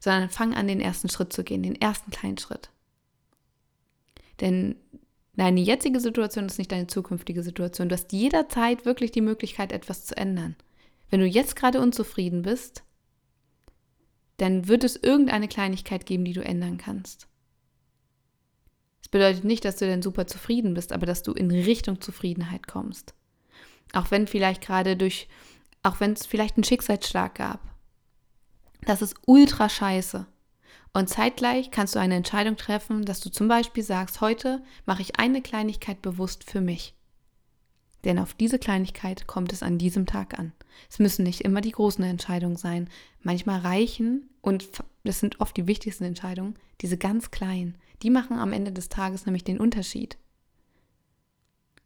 sondern 0.00 0.30
fang 0.30 0.52
an, 0.52 0.66
den 0.66 0.80
ersten 0.80 1.08
Schritt 1.08 1.32
zu 1.32 1.44
gehen, 1.44 1.62
den 1.62 1.80
ersten 1.80 2.10
kleinen 2.10 2.38
Schritt. 2.38 2.70
Denn 4.40 4.74
deine 5.36 5.60
jetzige 5.60 6.00
Situation 6.00 6.46
ist 6.46 6.58
nicht 6.58 6.72
deine 6.72 6.88
zukünftige 6.88 7.44
Situation. 7.44 7.88
Du 7.88 7.94
hast 7.94 8.12
jederzeit 8.12 8.84
wirklich 8.84 9.12
die 9.12 9.20
Möglichkeit, 9.20 9.70
etwas 9.70 10.04
zu 10.04 10.16
ändern. 10.16 10.56
Wenn 11.08 11.20
du 11.20 11.26
jetzt 11.26 11.54
gerade 11.54 11.80
unzufrieden 11.80 12.42
bist, 12.42 12.82
dann 14.38 14.66
wird 14.66 14.82
es 14.82 14.96
irgendeine 14.96 15.46
Kleinigkeit 15.46 16.04
geben, 16.04 16.24
die 16.24 16.32
du 16.32 16.42
ändern 16.42 16.78
kannst. 16.78 17.27
Das 19.08 19.12
bedeutet 19.12 19.44
nicht, 19.44 19.64
dass 19.64 19.76
du 19.76 19.86
dann 19.86 20.02
super 20.02 20.26
zufrieden 20.26 20.74
bist, 20.74 20.92
aber 20.92 21.06
dass 21.06 21.22
du 21.22 21.32
in 21.32 21.50
Richtung 21.50 22.02
Zufriedenheit 22.02 22.66
kommst. 22.66 23.14
Auch 23.94 24.10
wenn 24.10 24.26
vielleicht 24.26 24.60
gerade 24.60 24.98
durch, 24.98 25.28
auch 25.82 25.98
wenn 25.98 26.12
es 26.12 26.26
vielleicht 26.26 26.58
einen 26.58 26.64
Schicksalsschlag 26.64 27.34
gab. 27.34 27.60
Das 28.82 29.00
ist 29.00 29.14
ultra 29.24 29.70
scheiße. 29.70 30.26
Und 30.92 31.08
zeitgleich 31.08 31.70
kannst 31.70 31.94
du 31.94 32.00
eine 32.00 32.16
Entscheidung 32.16 32.56
treffen, 32.56 33.06
dass 33.06 33.20
du 33.20 33.30
zum 33.30 33.48
Beispiel 33.48 33.82
sagst, 33.82 34.20
heute 34.20 34.62
mache 34.84 35.00
ich 35.00 35.18
eine 35.18 35.40
Kleinigkeit 35.40 36.02
bewusst 36.02 36.44
für 36.44 36.60
mich. 36.60 36.94
Denn 38.04 38.18
auf 38.18 38.34
diese 38.34 38.58
Kleinigkeit 38.58 39.26
kommt 39.26 39.54
es 39.54 39.62
an 39.62 39.78
diesem 39.78 40.04
Tag 40.04 40.38
an. 40.38 40.52
Es 40.90 40.98
müssen 40.98 41.22
nicht 41.22 41.40
immer 41.40 41.62
die 41.62 41.72
großen 41.72 42.04
Entscheidungen 42.04 42.56
sein. 42.56 42.90
Manchmal 43.22 43.60
reichen, 43.60 44.28
und 44.42 44.68
das 45.04 45.20
sind 45.20 45.40
oft 45.40 45.56
die 45.56 45.66
wichtigsten 45.66 46.04
Entscheidungen, 46.04 46.58
diese 46.82 46.98
ganz 46.98 47.30
kleinen. 47.30 47.78
Die 48.02 48.10
machen 48.10 48.38
am 48.38 48.52
Ende 48.52 48.72
des 48.72 48.88
Tages 48.88 49.26
nämlich 49.26 49.44
den 49.44 49.58
Unterschied. 49.58 50.18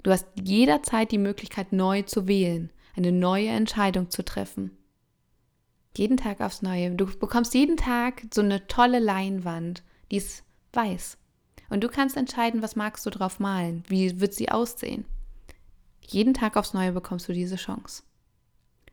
Du 0.03 0.11
hast 0.11 0.27
jederzeit 0.43 1.13
die 1.13 1.19
Möglichkeit, 1.19 1.73
neu 1.73 2.03
zu 2.03 2.27
wählen, 2.27 2.71
eine 2.97 3.13
neue 3.13 3.49
Entscheidung 3.49 4.11
zu 4.11 4.25
treffen. 4.25 4.77
Jeden 5.97 6.17
Tag 6.17 6.41
aufs 6.41 6.63
Neue. 6.63 6.91
Du 6.93 7.07
bekommst 7.07 7.55
jeden 7.55 7.77
Tag 7.77 8.23
so 8.33 8.41
eine 8.41 8.67
tolle 8.67 8.99
Leinwand, 8.99 9.83
die 10.11 10.17
ist 10.17 10.43
weiß. 10.73 11.19
Und 11.69 11.85
du 11.85 11.89
kannst 11.89 12.17
entscheiden, 12.17 12.63
was 12.63 12.77
magst 12.77 13.05
du 13.07 13.11
drauf 13.11 13.41
malen? 13.41 13.85
Wie 13.89 14.21
wird 14.21 14.35
sie 14.35 14.51
aussehen? 14.51 15.05
Jeden 16.01 16.35
Tag 16.35 16.57
aufs 16.57 16.75
Neue 16.75 16.93
bekommst 16.93 17.29
du 17.29 17.33
diese 17.33 17.57
Chance. 17.57 18.03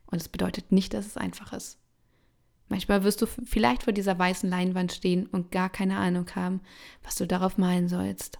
Und 0.06 0.20
es 0.20 0.28
bedeutet 0.28 0.72
nicht, 0.72 0.94
dass 0.94 1.06
es 1.06 1.16
einfach 1.16 1.52
ist. 1.52 1.79
Manchmal 2.70 3.02
wirst 3.02 3.20
du 3.20 3.26
vielleicht 3.26 3.82
vor 3.82 3.92
dieser 3.92 4.16
weißen 4.16 4.48
Leinwand 4.48 4.92
stehen 4.92 5.26
und 5.26 5.50
gar 5.50 5.68
keine 5.68 5.96
Ahnung 5.96 6.30
haben, 6.36 6.60
was 7.02 7.16
du 7.16 7.26
darauf 7.26 7.58
malen 7.58 7.88
sollst. 7.88 8.38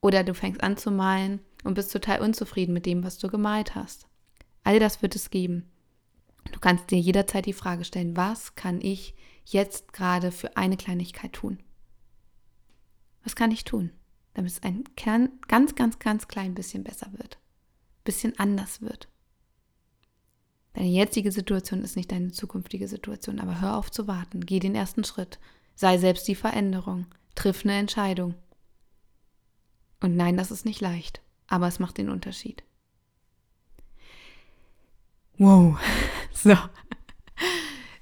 Oder 0.00 0.22
du 0.22 0.32
fängst 0.32 0.62
an 0.62 0.76
zu 0.76 0.92
malen 0.92 1.40
und 1.64 1.74
bist 1.74 1.92
total 1.92 2.20
unzufrieden 2.20 2.72
mit 2.72 2.86
dem, 2.86 3.02
was 3.02 3.18
du 3.18 3.28
gemalt 3.28 3.74
hast. 3.74 4.06
All 4.62 4.78
das 4.78 5.02
wird 5.02 5.16
es 5.16 5.28
geben. 5.28 5.72
Du 6.52 6.60
kannst 6.60 6.92
dir 6.92 7.00
jederzeit 7.00 7.46
die 7.46 7.52
Frage 7.52 7.84
stellen, 7.84 8.16
was 8.16 8.54
kann 8.54 8.80
ich 8.80 9.16
jetzt 9.44 9.92
gerade 9.92 10.30
für 10.30 10.56
eine 10.56 10.76
Kleinigkeit 10.76 11.32
tun? 11.32 11.58
Was 13.24 13.34
kann 13.34 13.50
ich 13.50 13.64
tun, 13.64 13.90
damit 14.34 14.52
es 14.52 14.62
ein 14.62 14.84
ganz, 14.94 15.74
ganz, 15.74 15.98
ganz 15.98 16.28
klein 16.28 16.54
bisschen 16.54 16.84
besser 16.84 17.08
wird, 17.12 17.38
bisschen 18.04 18.38
anders 18.38 18.82
wird? 18.82 19.08
Deine 20.74 20.88
jetzige 20.88 21.30
Situation 21.30 21.82
ist 21.82 21.96
nicht 21.96 22.10
deine 22.10 22.32
zukünftige 22.32 22.88
Situation, 22.88 23.38
aber 23.38 23.60
hör 23.60 23.76
auf 23.76 23.90
zu 23.90 24.08
warten. 24.08 24.44
Geh 24.44 24.58
den 24.58 24.74
ersten 24.74 25.04
Schritt. 25.04 25.38
Sei 25.76 25.98
selbst 25.98 26.26
die 26.26 26.34
Veränderung. 26.34 27.06
Triff 27.36 27.64
eine 27.64 27.74
Entscheidung. 27.74 28.34
Und 30.00 30.16
nein, 30.16 30.36
das 30.36 30.50
ist 30.50 30.64
nicht 30.64 30.80
leicht, 30.80 31.20
aber 31.46 31.68
es 31.68 31.78
macht 31.78 31.96
den 31.96 32.10
Unterschied. 32.10 32.62
Wow. 35.38 35.78
So. 36.36 36.56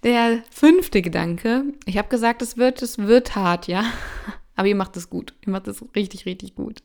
Der 0.02 0.42
fünfte 0.50 1.02
Gedanke. 1.02 1.64
Ich 1.84 1.98
habe 1.98 2.08
gesagt, 2.08 2.40
es 2.40 2.56
wird, 2.56 2.82
es 2.82 2.96
wird 2.98 3.36
hart, 3.36 3.68
ja. 3.68 3.84
Aber 4.56 4.66
ihr 4.66 4.74
macht 4.74 4.96
es 4.96 5.10
gut. 5.10 5.34
Ihr 5.46 5.52
macht 5.52 5.68
es 5.68 5.84
richtig, 5.94 6.26
richtig 6.26 6.56
gut. 6.56 6.82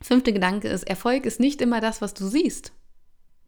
Fünfte 0.00 0.32
Gedanke 0.32 0.68
ist, 0.68 0.84
Erfolg 0.84 1.24
ist 1.24 1.40
nicht 1.40 1.60
immer 1.60 1.80
das, 1.80 2.02
was 2.02 2.14
du 2.14 2.28
siehst 2.28 2.72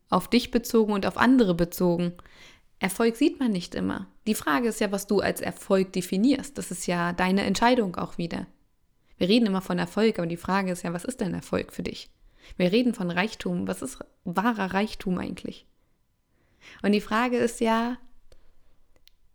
auf 0.09 0.29
dich 0.29 0.51
bezogen 0.51 0.93
und 0.93 1.07
auf 1.07 1.17
andere 1.17 1.55
bezogen. 1.55 2.13
Erfolg 2.79 3.17
sieht 3.17 3.41
man 3.41 3.53
nicht 3.53 3.75
immer. 3.75 4.07
Die 4.27 4.35
Frage 4.35 4.69
ist 4.69 4.81
ja, 4.81 4.93
was 4.93 5.07
du 5.07 5.21
als 5.21 5.41
Erfolg 5.41 5.93
definierst. 5.93 6.59
Das 6.59 6.71
ist 6.71 6.87
ja 6.87 7.13
deine 7.13 7.45
Entscheidung 7.45 7.97
auch 7.97 8.19
wieder. 8.19 8.47
Wir 9.19 9.29
reden 9.29 9.47
immer 9.47 9.63
von 9.63 9.79
Erfolg, 9.79 10.19
aber 10.19 10.27
die 10.27 10.37
Frage 10.37 10.73
ist 10.73 10.83
ja, 10.83 10.93
was 10.93 11.05
ist 11.05 11.21
denn 11.21 11.33
Erfolg 11.33 11.73
für 11.73 11.83
dich? 11.83 12.11
Wir 12.57 12.71
reden 12.71 12.95
von 12.95 13.11
Reichtum. 13.11 13.67
Was 13.67 13.83
ist 13.83 13.99
wahrer 14.25 14.75
Reichtum 14.75 15.19
eigentlich? 15.19 15.67
Und 16.83 16.93
die 16.93 17.01
Frage 17.01 17.39
ist 17.39 17.61
ja, 17.61 17.97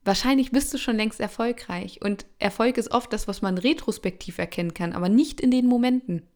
wahrscheinlich 0.03 0.51
bist 0.51 0.73
du 0.73 0.77
schon 0.77 0.97
längst 0.97 1.19
erfolgreich. 1.19 1.99
Und 2.01 2.25
Erfolg 2.39 2.77
ist 2.77 2.91
oft 2.91 3.11
das, 3.11 3.27
was 3.27 3.41
man 3.41 3.57
retrospektiv 3.57 4.37
erkennen 4.37 4.73
kann, 4.73 4.93
aber 4.93 5.09
nicht 5.09 5.41
in 5.41 5.51
den 5.51 5.65
Momenten. 5.65 6.27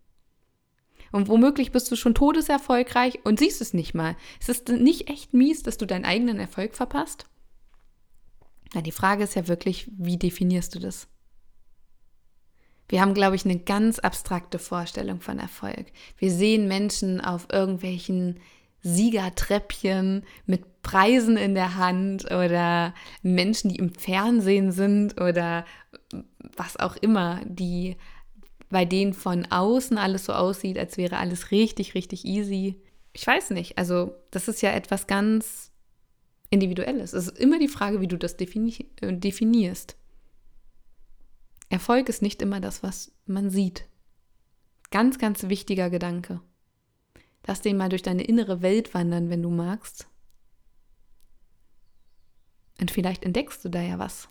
Und 1.15 1.29
womöglich 1.29 1.71
bist 1.71 1.89
du 1.89 1.95
schon 1.95 2.13
todeserfolgreich 2.13 3.19
und 3.23 3.39
siehst 3.39 3.61
es 3.61 3.73
nicht 3.73 3.93
mal. 3.93 4.17
Ist 4.41 4.49
es 4.49 4.65
nicht 4.67 5.09
echt 5.09 5.33
mies, 5.33 5.63
dass 5.63 5.77
du 5.77 5.85
deinen 5.85 6.03
eigenen 6.03 6.41
Erfolg 6.41 6.75
verpasst? 6.75 7.25
Na, 8.73 8.81
die 8.81 8.91
Frage 8.91 9.23
ist 9.23 9.33
ja 9.33 9.47
wirklich, 9.47 9.89
wie 9.97 10.17
definierst 10.17 10.75
du 10.75 10.79
das? 10.79 11.07
Wir 12.89 12.99
haben, 12.99 13.13
glaube 13.13 13.37
ich, 13.37 13.45
eine 13.45 13.57
ganz 13.57 13.99
abstrakte 13.99 14.59
Vorstellung 14.59 15.21
von 15.21 15.39
Erfolg. 15.39 15.85
Wir 16.17 16.31
sehen 16.33 16.67
Menschen 16.67 17.21
auf 17.21 17.47
irgendwelchen 17.49 18.41
Siegertreppchen 18.81 20.25
mit 20.45 20.81
Preisen 20.81 21.37
in 21.37 21.55
der 21.55 21.75
Hand 21.75 22.25
oder 22.25 22.93
Menschen, 23.23 23.69
die 23.69 23.77
im 23.77 23.93
Fernsehen 23.93 24.73
sind 24.73 25.21
oder 25.21 25.63
was 26.57 26.75
auch 26.75 26.97
immer, 26.97 27.39
die 27.45 27.95
bei 28.75 28.83
denen 28.83 29.13
von 29.13 29.45
außen 29.45 29.97
alles 29.97 30.25
so 30.25 30.33
aussieht, 30.33 30.77
als 30.77 30.97
wäre 30.97 31.15
alles 31.15 31.51
richtig, 31.51 31.95
richtig 31.95 32.25
easy. 32.25 32.75
Ich 33.13 33.25
weiß 33.25 33.51
nicht. 33.51 33.77
Also, 33.77 34.13
das 34.31 34.49
ist 34.49 34.61
ja 34.61 34.71
etwas 34.71 35.07
ganz 35.07 35.71
Individuelles. 36.49 37.13
Es 37.13 37.27
ist 37.27 37.39
immer 37.39 37.57
die 37.57 37.69
Frage, 37.69 38.01
wie 38.01 38.09
du 38.09 38.17
das 38.17 38.35
defini 38.35 38.89
äh, 38.99 39.13
definierst. 39.13 39.95
Erfolg 41.69 42.09
ist 42.09 42.21
nicht 42.21 42.41
immer 42.41 42.59
das, 42.59 42.83
was 42.83 43.13
man 43.25 43.49
sieht. 43.49 43.87
Ganz, 44.91 45.19
ganz 45.19 45.43
wichtiger 45.43 45.89
Gedanke. 45.89 46.41
Lass 47.47 47.61
den 47.61 47.77
mal 47.77 47.87
durch 47.87 48.03
deine 48.03 48.25
innere 48.25 48.61
Welt 48.61 48.93
wandern, 48.93 49.29
wenn 49.29 49.41
du 49.41 49.51
magst. 49.51 50.05
Und 52.81 52.91
vielleicht 52.91 53.23
entdeckst 53.23 53.63
du 53.63 53.69
da 53.69 53.79
ja 53.79 53.99
was, 53.99 54.27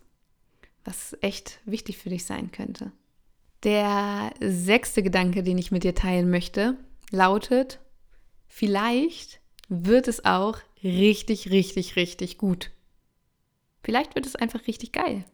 was 0.85 1.16
echt 1.22 1.61
wichtig 1.64 1.96
für 1.96 2.11
dich 2.11 2.26
sein 2.26 2.52
könnte. 2.52 2.92
Der 3.64 4.33
sechste 4.40 5.03
Gedanke, 5.03 5.42
den 5.42 5.57
ich 5.57 5.70
mit 5.70 5.85
dir 5.85 5.94
teilen 5.94 6.31
möchte, 6.31 6.77
lautet, 7.11 7.81
vielleicht 8.46 9.40
wird 9.68 10.07
es 10.07 10.24
auch 10.27 10.59
richtig, 10.83 11.50
richtig, 11.50 11.96
richtig 11.96 12.37
gut. 12.37 12.70
Vielleicht 13.83 14.14
wird 14.14 14.27
es 14.27 14.37
einfach 14.37 14.66
richtig 14.66 14.92
geil. 14.92 15.24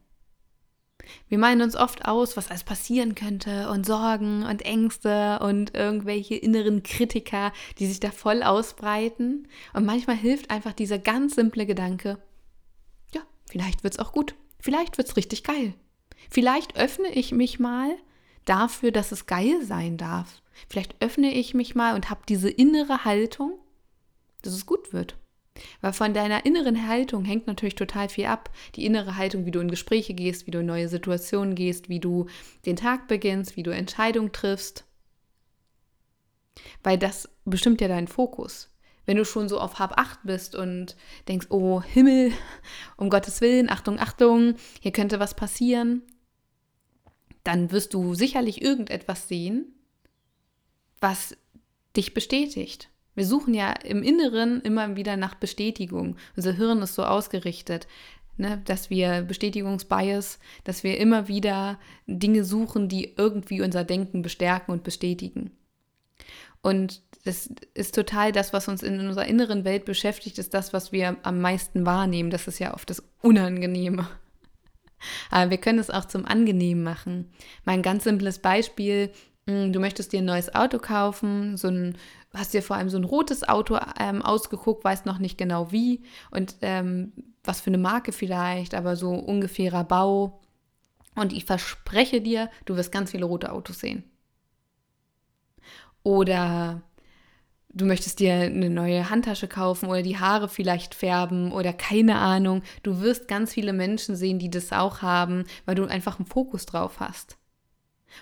Wir 1.29 1.39
meinen 1.39 1.63
uns 1.63 1.75
oft 1.75 2.05
aus, 2.05 2.37
was 2.37 2.51
alles 2.51 2.63
passieren 2.63 3.17
könnte 3.17 3.69
und 3.71 3.85
Sorgen 3.85 4.45
und 4.45 4.63
Ängste 4.63 5.41
und 5.41 5.75
irgendwelche 5.75 6.37
inneren 6.37 6.85
Kritiker, 6.85 7.53
die 7.79 7.87
sich 7.87 7.99
da 7.99 8.13
voll 8.13 8.45
ausbreiten. 8.45 9.49
Und 9.73 9.87
manchmal 9.87 10.17
hilft 10.17 10.51
einfach 10.51 10.73
dieser 10.73 10.99
ganz 10.99 11.35
simple 11.35 11.67
Gedanke, 11.67 12.19
ja, 13.13 13.23
vielleicht 13.49 13.83
wird 13.83 13.95
es 13.95 13.99
auch 13.99 14.13
gut. 14.13 14.35
Vielleicht 14.61 14.99
wird 14.99 15.09
es 15.09 15.17
richtig 15.17 15.43
geil. 15.43 15.75
Vielleicht 16.31 16.77
öffne 16.77 17.09
ich 17.09 17.33
mich 17.33 17.59
mal 17.59 17.97
dafür, 18.45 18.91
dass 18.93 19.13
es 19.13 19.27
geil 19.27 19.65
sein 19.65 19.97
darf. 19.97 20.43
Vielleicht 20.69 20.97
öffne 21.01 21.33
ich 21.33 21.55
mich 21.55 21.75
mal 21.75 21.95
und 21.95 22.11
habe 22.11 22.23
diese 22.29 22.51
innere 22.51 23.05
Haltung, 23.05 23.59
dass 24.43 24.53
es 24.53 24.67
gut 24.67 24.93
wird. 24.93 25.17
Weil 25.81 25.93
von 25.93 26.15
deiner 26.15 26.47
inneren 26.47 26.87
Haltung 26.89 27.25
hängt 27.25 27.47
natürlich 27.47 27.75
total 27.75 28.09
viel 28.09 28.27
ab. 28.27 28.51
Die 28.77 28.87
innere 28.87 29.17
Haltung, 29.17 29.47
wie 29.47 29.51
du 29.51 29.61
in 29.61 29.71
Gespräche 29.71 30.15
gehst, 30.15 30.47
wie 30.47 30.51
du 30.51 30.61
in 30.61 30.67
neue 30.67 30.89
Situationen 30.89 31.55
gehst, 31.55 31.89
wie 31.89 32.01
du 32.01 32.27
den 32.67 32.77
Tag 32.77 33.09
beginnst, 33.09 33.57
wie 33.57 33.63
du 33.63 33.71
Entscheidungen 33.71 34.33
triffst. 34.33 34.85
Weil 36.83 36.99
das 36.99 37.29
bestimmt 37.45 37.81
ja 37.81 37.89
deinen 37.89 38.09
Fokus. 38.09 38.71
Wenn 39.07 39.17
du 39.17 39.25
schon 39.25 39.49
so 39.49 39.59
auf 39.59 39.79
Hab 39.79 39.99
8 39.99 40.21
bist 40.25 40.55
und 40.55 40.97
denkst, 41.27 41.49
oh 41.51 41.83
Himmel, 41.83 42.33
um 42.97 43.11
Gottes 43.11 43.41
Willen, 43.41 43.71
Achtung, 43.71 43.99
Achtung, 43.99 44.55
hier 44.81 44.93
könnte 44.93 45.19
was 45.19 45.35
passieren, 45.35 46.03
dann 47.45 47.71
wirst 47.73 47.95
du 47.95 48.15
sicherlich 48.15 48.63
irgendetwas 48.63 49.29
sehen, 49.29 49.75
was 51.01 51.37
dich 51.97 52.15
bestätigt. 52.15 52.91
Wir 53.15 53.27
suchen 53.27 53.55
ja 53.55 53.73
im 53.73 54.03
Inneren 54.03 54.61
immer 54.63 54.97
wieder 54.97 55.17
nach 55.17 55.35
Bestätigung. 55.35 56.17
Unser 56.37 56.53
Hirn 56.53 56.83
ist 56.83 56.95
so 56.95 57.05
ausgerichtet, 57.05 57.87
ne, 58.37 58.63
dass 58.65 58.91
wir 58.91 59.23
Bestätigungsbias, 59.23 60.39
dass 60.65 60.85
wir 60.85 60.99
immer 60.99 61.29
wieder 61.29 61.79
Dinge 62.07 62.45
suchen, 62.45 62.89
die 62.89 63.15
irgendwie 63.17 63.63
unser 63.63 63.85
Denken 63.85 64.23
bestärken 64.23 64.73
und 64.73 64.85
bestätigen. 64.85 65.51
Und 66.63 67.03
das 67.25 67.51
ist 67.75 67.95
total 67.95 68.33
das, 68.33 68.53
was 68.53 68.69
uns 68.69 68.83
in 68.83 69.01
unserer 69.01 69.27
inneren 69.27 69.65
Welt 69.65 69.85
beschäftigt, 69.85 70.39
ist 70.39 70.55
das, 70.55 70.73
was 70.73 70.93
wir 70.93 71.17
am 71.23 71.41
meisten 71.41 71.85
wahrnehmen. 71.85 72.31
Das 72.31 72.49
ist 72.49 72.59
ja 72.59 72.75
oft 72.75 72.89
das 72.91 73.03
Unangenehme. 73.21 74.09
Aber 75.31 75.51
wir 75.51 75.59
können 75.59 75.79
es 75.79 75.91
auch 75.91 76.05
zum 76.05 76.27
Angenehmen 76.27 76.83
machen. 76.83 77.31
Mal 77.65 77.73
ein 77.73 77.83
ganz 77.83 78.05
simples 78.05 78.39
Beispiel. 78.39 79.11
Hm, 79.47 79.73
du 79.73 79.81
möchtest 79.81 80.13
dir 80.13 80.21
ein 80.21 80.27
neues 80.27 80.55
Auto 80.55 80.79
kaufen, 80.79 81.57
so 81.57 81.69
ein, 81.69 81.97
hast 82.35 82.55
dir 82.55 82.63
vor 82.63 82.77
allem 82.77 82.91
so 82.91 82.99
ein 82.99 83.05
rotes 83.05 83.49
Auto 83.49 83.79
ähm, 83.99 84.23
ausgeguckt, 84.23 84.85
weißt 84.85 85.07
noch 85.07 85.19
nicht 85.19 85.39
genau 85.39 85.73
wie 85.73 86.03
und 86.31 86.57
ähm, 86.63 87.13
was 87.43 87.61
für 87.61 87.71
eine 87.71 87.79
Marke 87.79 88.13
vielleicht, 88.13 88.75
aber 88.75 88.97
so 88.97 89.11
ungefährer 89.11 89.85
Bau. 89.85 90.41
Und 91.15 91.33
ich 91.33 91.45
verspreche 91.45 92.21
dir, 92.21 92.51
du 92.67 92.77
wirst 92.77 92.93
ganz 92.93 93.11
viele 93.11 93.25
rote 93.25 93.53
Autos 93.53 93.81
sehen. 93.81 94.05
Oder 96.03 96.83
du 97.73 97.85
möchtest 97.85 98.19
dir 98.21 98.35
eine 98.35 98.71
neue 98.71 99.11
Handtasche 99.11 99.49
kaufen 99.49 99.89
oder 99.89 100.03
die 100.03 100.19
Haare 100.19 100.49
vielleicht 100.49 100.95
färben 100.95 101.53
oder 101.53 101.73
keine 101.73 102.17
Ahnung. 102.19 102.63
Du 102.83 103.01
wirst 103.01 103.29
ganz 103.29 103.53
viele 103.53 103.73
Menschen 103.73 104.17
sehen, 104.17 104.39
die 104.39 104.51
das 104.51 104.73
auch 104.73 105.03
haben, 105.03 105.45
weil 105.67 105.75
du 105.75 105.85
einfach 105.85 106.19
einen 106.19 106.27
Fokus 106.27 106.67
drauf 106.67 107.01
hast. 107.01 107.37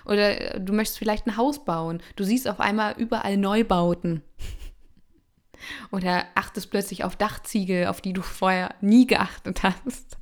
Oder 0.05 0.55
äh, 0.55 0.61
du 0.61 0.73
möchtest 0.73 0.99
vielleicht 0.99 1.25
ein 1.25 1.37
Haus 1.37 1.65
bauen. 1.65 2.01
Du 2.15 2.23
siehst 2.23 2.47
auf 2.47 2.59
einmal 2.59 2.93
überall 2.97 3.37
Neubauten. 3.37 4.21
Oder 5.91 6.25
achtest 6.35 6.71
plötzlich 6.71 7.03
auf 7.03 7.15
Dachziegel, 7.15 7.87
auf 7.87 8.01
die 8.01 8.13
du 8.13 8.21
vorher 8.21 8.75
nie 8.81 9.07
geachtet 9.07 9.63
hast. 9.63 10.17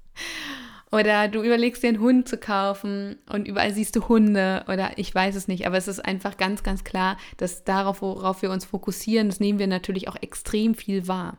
Oder 0.92 1.28
du 1.28 1.44
überlegst 1.44 1.84
dir 1.84 1.90
einen 1.90 2.00
Hund 2.00 2.30
zu 2.30 2.38
kaufen 2.38 3.18
und 3.30 3.46
überall 3.46 3.74
siehst 3.74 3.96
du 3.96 4.08
Hunde 4.08 4.64
oder 4.70 4.98
ich 4.98 5.14
weiß 5.14 5.36
es 5.36 5.50
nicht, 5.50 5.68
aber 5.68 5.76
es 5.76 5.90
ist 5.90 6.00
einfach 6.00 6.38
ganz, 6.38 6.64
ganz 6.64 6.86
klar, 6.86 7.18
dass 7.36 7.66
darauf, 7.66 8.02
worauf 8.02 8.42
wir 8.42 8.52
uns 8.52 8.64
fokussieren, 8.64 9.28
das 9.28 9.42
nehmen 9.42 9.60
wir 9.60 9.68
natürlich 9.68 10.08
auch 10.08 10.16
extrem 10.16 10.76
viel 10.76 11.08
wahr. 11.08 11.38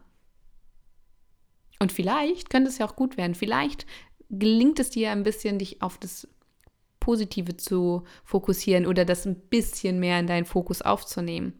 Und 1.78 1.92
vielleicht 1.92 2.50
könnte 2.50 2.68
es 2.68 2.78
ja 2.78 2.86
auch 2.86 2.96
gut 2.96 3.16
werden. 3.16 3.34
Vielleicht 3.34 3.86
gelingt 4.28 4.80
es 4.80 4.90
dir 4.90 5.12
ein 5.12 5.22
bisschen, 5.22 5.58
dich 5.58 5.80
auf 5.80 5.96
das 5.96 6.28
Positive 7.00 7.56
zu 7.56 8.04
fokussieren 8.24 8.84
oder 8.84 9.06
das 9.06 9.26
ein 9.26 9.36
bisschen 9.36 9.98
mehr 9.98 10.18
in 10.20 10.26
deinen 10.26 10.44
Fokus 10.44 10.82
aufzunehmen. 10.82 11.58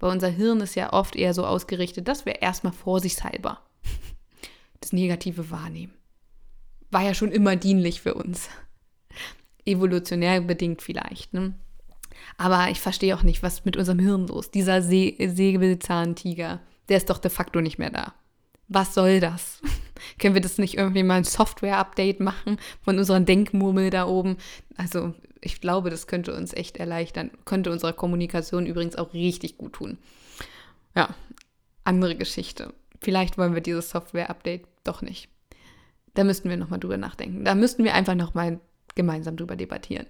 Weil 0.00 0.12
unser 0.12 0.28
Hirn 0.28 0.60
ist 0.60 0.76
ja 0.76 0.92
oft 0.92 1.16
eher 1.16 1.34
so 1.34 1.44
ausgerichtet, 1.44 2.08
dass 2.08 2.24
wir 2.24 2.40
erstmal 2.40 2.72
vorsichtshalber 2.72 3.60
das 4.80 4.92
Negative 4.92 5.50
wahrnehmen. 5.50 5.92
War 6.92 7.02
ja 7.02 7.14
schon 7.14 7.32
immer 7.32 7.56
dienlich 7.56 8.02
für 8.02 8.14
uns. 8.14 8.48
Evolutionär 9.64 10.40
bedingt 10.42 10.82
vielleicht. 10.82 11.32
Ne? 11.32 11.54
Aber 12.36 12.68
ich 12.70 12.80
verstehe 12.80 13.16
auch 13.16 13.22
nicht, 13.22 13.42
was 13.42 13.64
mit 13.64 13.76
unserem 13.76 13.98
Hirn 13.98 14.26
los. 14.26 14.50
Dieser 14.50 14.82
See 14.82 15.16
Säbelzahntiger, 15.18 16.60
der 16.88 16.96
ist 16.98 17.10
doch 17.10 17.18
de 17.18 17.30
facto 17.30 17.60
nicht 17.60 17.78
mehr 17.78 17.90
da. 17.90 18.14
Was 18.68 18.94
soll 18.94 19.20
das? 19.20 19.62
Können 20.18 20.34
wir 20.34 20.42
das 20.42 20.58
nicht 20.58 20.76
irgendwie 20.76 21.02
mal 21.02 21.16
ein 21.16 21.24
Software-Update 21.24 22.20
machen 22.20 22.58
von 22.82 22.98
unserer 22.98 23.20
Denkmurmel 23.20 23.88
da 23.88 24.06
oben? 24.06 24.36
Also 24.76 25.14
ich 25.40 25.62
glaube, 25.62 25.88
das 25.88 26.06
könnte 26.06 26.34
uns 26.34 26.52
echt 26.52 26.76
erleichtern, 26.76 27.30
könnte 27.46 27.72
unserer 27.72 27.94
Kommunikation 27.94 28.66
übrigens 28.66 28.96
auch 28.96 29.14
richtig 29.14 29.56
gut 29.56 29.74
tun. 29.74 29.98
Ja, 30.94 31.14
andere 31.84 32.16
Geschichte. 32.16 32.74
Vielleicht 33.00 33.38
wollen 33.38 33.54
wir 33.54 33.62
dieses 33.62 33.90
Software-Update 33.90 34.66
doch 34.84 35.00
nicht. 35.00 35.31
Da 36.14 36.24
müssten 36.24 36.48
wir 36.48 36.56
nochmal 36.56 36.80
drüber 36.80 36.96
nachdenken. 36.96 37.44
Da 37.44 37.54
müssten 37.54 37.84
wir 37.84 37.94
einfach 37.94 38.14
nochmal 38.14 38.60
gemeinsam 38.94 39.36
drüber 39.36 39.56
debattieren. 39.56 40.06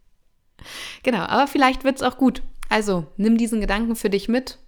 genau, 1.02 1.20
aber 1.20 1.46
vielleicht 1.46 1.84
wird 1.84 1.96
es 1.96 2.02
auch 2.02 2.18
gut. 2.18 2.42
Also 2.68 3.06
nimm 3.16 3.38
diesen 3.38 3.60
Gedanken 3.60 3.96
für 3.96 4.10
dich 4.10 4.28
mit 4.28 4.58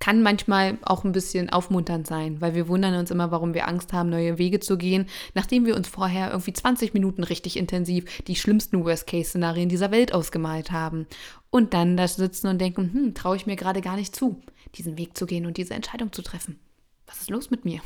kann 0.00 0.22
manchmal 0.22 0.78
auch 0.82 1.04
ein 1.04 1.12
bisschen 1.12 1.50
aufmunternd 1.50 2.06
sein, 2.06 2.40
weil 2.40 2.54
wir 2.54 2.68
wundern 2.68 2.94
uns 2.94 3.10
immer, 3.10 3.30
warum 3.30 3.52
wir 3.54 3.68
Angst 3.68 3.92
haben, 3.92 4.08
neue 4.08 4.38
Wege 4.38 4.58
zu 4.58 4.78
gehen, 4.78 5.06
nachdem 5.34 5.66
wir 5.66 5.76
uns 5.76 5.88
vorher 5.88 6.30
irgendwie 6.30 6.54
20 6.54 6.94
Minuten 6.94 7.22
richtig 7.22 7.58
intensiv 7.58 8.22
die 8.22 8.34
schlimmsten 8.34 8.82
Worst-Case-Szenarien 8.82 9.68
dieser 9.68 9.90
Welt 9.90 10.14
ausgemalt 10.14 10.72
haben. 10.72 11.06
Und 11.50 11.74
dann 11.74 11.98
da 11.98 12.08
sitzen 12.08 12.48
und 12.48 12.58
denken, 12.58 12.90
hm, 12.92 13.14
traue 13.14 13.36
ich 13.36 13.46
mir 13.46 13.56
gerade 13.56 13.82
gar 13.82 13.96
nicht 13.96 14.16
zu, 14.16 14.40
diesen 14.74 14.96
Weg 14.96 15.16
zu 15.16 15.26
gehen 15.26 15.44
und 15.44 15.58
diese 15.58 15.74
Entscheidung 15.74 16.12
zu 16.12 16.22
treffen. 16.22 16.58
Was 17.06 17.20
ist 17.20 17.30
los 17.30 17.50
mit 17.50 17.66
mir? 17.66 17.80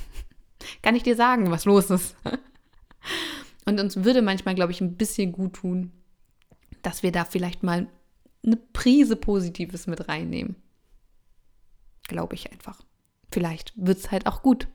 Kann 0.83 0.97
ich 0.97 1.03
dir 1.03 1.17
sagen, 1.17 1.51
was 1.51 1.65
los 1.65 1.91
ist? 1.91 2.17
Und 3.65 3.81
uns 3.81 4.05
würde 4.05 4.23
manchmal, 4.23 4.55
glaube 4.55 4.73
ich, 4.73 4.81
ein 4.81 4.97
bisschen 4.97 5.33
gut 5.33 5.55
tun, 5.55 5.93
dass 6.83 7.03
wir 7.03 7.13
da 7.13 7.25
vielleicht 7.25 7.63
mal 7.63 7.89
eine 8.45 8.57
Prise 8.57 9.17
Positives 9.17 9.87
mit 9.87 10.09
reinnehmen. 10.09 10.57
Glaube 12.09 12.35
ich 12.35 12.53
einfach. 12.53 12.83
Vielleicht 13.33 13.73
wird 13.75 13.99
es 13.99 14.11
halt 14.11 14.27
auch 14.27 14.43
gut. 14.43 14.69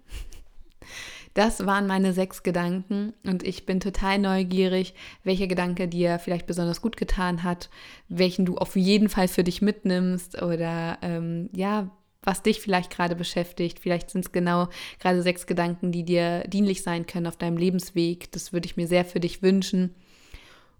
Das 1.36 1.65
waren 1.65 1.86
meine 1.86 2.12
sechs 2.12 2.41
Gedanken 2.41 3.13
und 3.23 3.43
ich 3.43 3.65
bin 3.65 3.80
total 3.80 4.17
neugierig, 4.17 4.95
welcher 5.23 5.47
Gedanke 5.47 5.88
dir 5.88 6.17
vielleicht 6.17 6.47
besonders 6.47 6.82
gut 6.82 6.97
getan 6.97 7.43
hat, 7.43 7.69
welchen 8.08 8.45
du 8.45 8.58
auf 8.58 8.75
jeden 8.75 9.10
Fall 9.10 9.28
für 9.28 9.43
dich 9.43 9.62
mitnimmst 9.62 10.41
oder 10.41 10.97
ähm, 11.02 11.49
ja, 11.54 11.91
was 12.21 12.43
dich 12.43 12.60
vielleicht 12.60 12.91
gerade 12.91 13.15
beschäftigt. 13.15 13.79
Vielleicht 13.79 14.10
sind 14.10 14.25
es 14.25 14.32
genau 14.32 14.67
gerade 14.99 15.21
sechs 15.21 15.47
Gedanken, 15.47 15.91
die 15.91 16.03
dir 16.03 16.43
dienlich 16.47 16.84
sein 16.84 17.05
können 17.05 17.27
auf 17.27 17.38
deinem 17.38 17.58
Lebensweg. 17.58 18.32
Das 18.32 18.51
würde 18.53 18.65
ich 18.65 18.77
mir 18.77 18.88
sehr 18.88 19.05
für 19.05 19.19
dich 19.19 19.41
wünschen. 19.41 19.95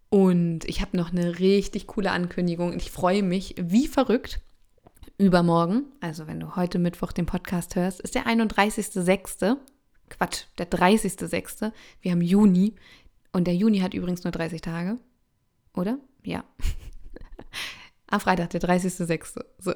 Und 0.10 0.66
ich 0.66 0.82
habe 0.82 0.98
noch 0.98 1.12
eine 1.12 1.40
richtig 1.40 1.86
coole 1.88 2.12
Ankündigung 2.12 2.76
ich 2.76 2.90
freue 2.90 3.22
mich 3.22 3.56
wie 3.60 3.88
verrückt 3.88 4.42
übermorgen, 5.20 5.84
also 6.00 6.28
wenn 6.28 6.40
du 6.40 6.56
heute 6.56 6.80
Mittwoch 6.80 7.12
den 7.12 7.26
Podcast 7.26 7.76
hörst, 7.76 8.00
ist 8.00 8.16
der 8.16 8.26
31.06. 8.26 9.58
Quatsch, 10.10 10.46
der 10.58 10.72
30.06. 10.72 11.72
Wir 12.02 12.12
haben 12.12 12.22
Juni 12.22 12.74
und 13.34 13.46
der 13.46 13.54
Juni 13.54 13.80
hat 13.80 13.94
übrigens 13.94 14.24
nur 14.24 14.32
30 14.32 14.62
Tage, 14.62 14.98
oder? 15.76 16.00
Ja. 16.24 16.46
Am 18.08 18.20
Freitag, 18.22 18.50
der 18.52 18.62
30.06. 18.62 19.44
So 19.60 19.74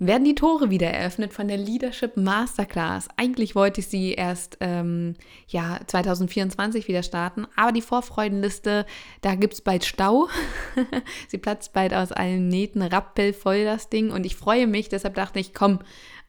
werden 0.00 0.24
die 0.24 0.36
Tore 0.36 0.70
wieder 0.70 0.88
eröffnet 0.88 1.32
von 1.32 1.48
der 1.48 1.56
Leadership 1.56 2.16
Masterclass. 2.16 3.08
Eigentlich 3.16 3.56
wollte 3.56 3.80
ich 3.80 3.88
sie 3.88 4.12
erst 4.12 4.56
ähm, 4.60 5.14
ja, 5.48 5.80
2024 5.84 6.86
wieder 6.86 7.02
starten, 7.02 7.48
aber 7.56 7.72
die 7.72 7.82
Vorfreudenliste, 7.82 8.86
da 9.22 9.34
gibt 9.34 9.54
es 9.54 9.60
bald 9.60 9.84
Stau. 9.84 10.28
sie 11.28 11.38
platzt 11.38 11.72
bald 11.72 11.94
aus 11.94 12.12
allen 12.12 12.46
Nähten, 12.46 12.82
rappelvoll 12.82 13.64
das 13.64 13.88
Ding 13.88 14.12
und 14.12 14.24
ich 14.24 14.36
freue 14.36 14.68
mich, 14.68 14.88
deshalb 14.88 15.14
dachte 15.16 15.40
ich, 15.40 15.52
komm, 15.52 15.80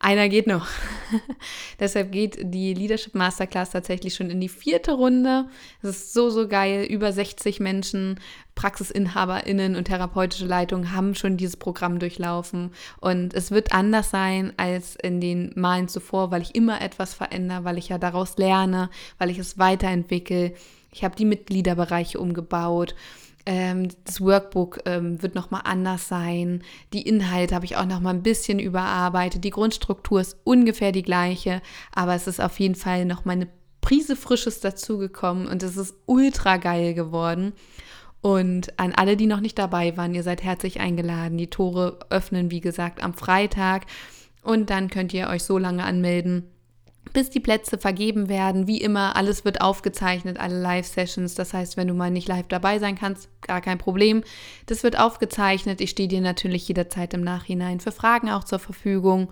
einer 0.01 0.29
geht 0.29 0.47
noch. 0.47 0.65
Deshalb 1.79 2.13
geht 2.13 2.37
die 2.41 2.73
Leadership 2.73 3.15
Masterclass 3.15 3.71
tatsächlich 3.71 4.15
schon 4.15 4.29
in 4.29 4.39
die 4.39 4.47
vierte 4.47 4.93
Runde. 4.93 5.49
Es 5.81 5.89
ist 5.89 6.13
so, 6.13 6.29
so 6.29 6.47
geil. 6.47 6.85
Über 6.85 7.11
60 7.11 7.59
Menschen, 7.59 8.17
PraxisinhaberInnen 8.55 9.75
und 9.75 9.85
therapeutische 9.85 10.45
Leitungen 10.45 10.93
haben 10.93 11.15
schon 11.15 11.35
dieses 11.35 11.57
Programm 11.57 11.99
durchlaufen. 11.99 12.71
Und 13.01 13.33
es 13.33 13.51
wird 13.51 13.73
anders 13.73 14.09
sein 14.09 14.53
als 14.55 14.95
in 14.95 15.19
den 15.19 15.51
Malen 15.55 15.89
zuvor, 15.89 16.31
weil 16.31 16.43
ich 16.43 16.55
immer 16.55 16.81
etwas 16.81 17.13
verändere, 17.13 17.65
weil 17.65 17.77
ich 17.77 17.89
ja 17.89 17.97
daraus 17.97 18.37
lerne, 18.37 18.89
weil 19.17 19.29
ich 19.29 19.37
es 19.37 19.57
weiterentwickle. 19.57 20.53
Ich 20.93 21.03
habe 21.03 21.17
die 21.17 21.25
Mitgliederbereiche 21.25 22.19
umgebaut. 22.19 22.95
Ähm, 23.49 23.87
das 24.05 24.21
Workbook 24.21 24.81
ähm, 24.85 25.23
wird 25.23 25.33
nochmal 25.33 25.61
anders 25.63 26.07
sein. 26.07 26.61
Die 26.93 27.01
Inhalte 27.01 27.55
habe 27.55 27.65
ich 27.65 27.77
auch 27.77 27.87
nochmal 27.87 28.13
ein 28.13 28.21
bisschen 28.21 28.59
überarbeitet. 28.59 29.43
Die 29.43 29.49
Grundstruktur 29.49 30.21
ist 30.21 30.37
ungefähr 30.43 30.91
die 30.91 31.01
gleiche, 31.01 31.63
aber 31.91 32.13
es 32.13 32.27
ist 32.27 32.39
auf 32.39 32.59
jeden 32.59 32.75
Fall 32.75 33.05
nochmal 33.05 33.37
eine 33.37 33.47
Prise 33.81 34.15
Frisches 34.15 34.59
dazugekommen 34.59 35.47
und 35.47 35.63
es 35.63 35.77
ist 35.77 35.95
ultra 36.05 36.57
geil 36.57 36.93
geworden. 36.93 37.53
Und 38.21 38.77
an 38.79 38.93
alle, 38.93 39.17
die 39.17 39.25
noch 39.25 39.39
nicht 39.39 39.57
dabei 39.57 39.97
waren, 39.97 40.13
ihr 40.13 40.21
seid 40.21 40.43
herzlich 40.43 40.79
eingeladen. 40.79 41.39
Die 41.39 41.49
Tore 41.49 41.97
öffnen, 42.11 42.51
wie 42.51 42.61
gesagt, 42.61 43.01
am 43.01 43.15
Freitag. 43.15 43.87
Und 44.43 44.69
dann 44.69 44.91
könnt 44.91 45.11
ihr 45.11 45.27
euch 45.27 45.41
so 45.41 45.57
lange 45.57 45.85
anmelden, 45.85 46.43
bis 47.13 47.29
die 47.29 47.39
Plätze 47.39 47.77
vergeben 47.77 48.29
werden. 48.29 48.67
Wie 48.67 48.81
immer, 48.81 49.15
alles 49.15 49.45
wird 49.45 49.61
aufgezeichnet, 49.61 50.39
alle 50.39 50.59
Live-Sessions. 50.59 51.35
Das 51.35 51.53
heißt, 51.53 51.77
wenn 51.77 51.87
du 51.87 51.93
mal 51.93 52.11
nicht 52.11 52.27
live 52.27 52.47
dabei 52.47 52.79
sein 52.79 52.95
kannst, 52.95 53.29
gar 53.41 53.61
kein 53.61 53.77
Problem. 53.77 54.23
Das 54.65 54.83
wird 54.83 54.99
aufgezeichnet. 54.99 55.81
Ich 55.81 55.91
stehe 55.91 56.07
dir 56.07 56.21
natürlich 56.21 56.67
jederzeit 56.67 57.13
im 57.13 57.21
Nachhinein 57.21 57.79
für 57.79 57.91
Fragen 57.91 58.29
auch 58.29 58.43
zur 58.43 58.59
Verfügung. 58.59 59.29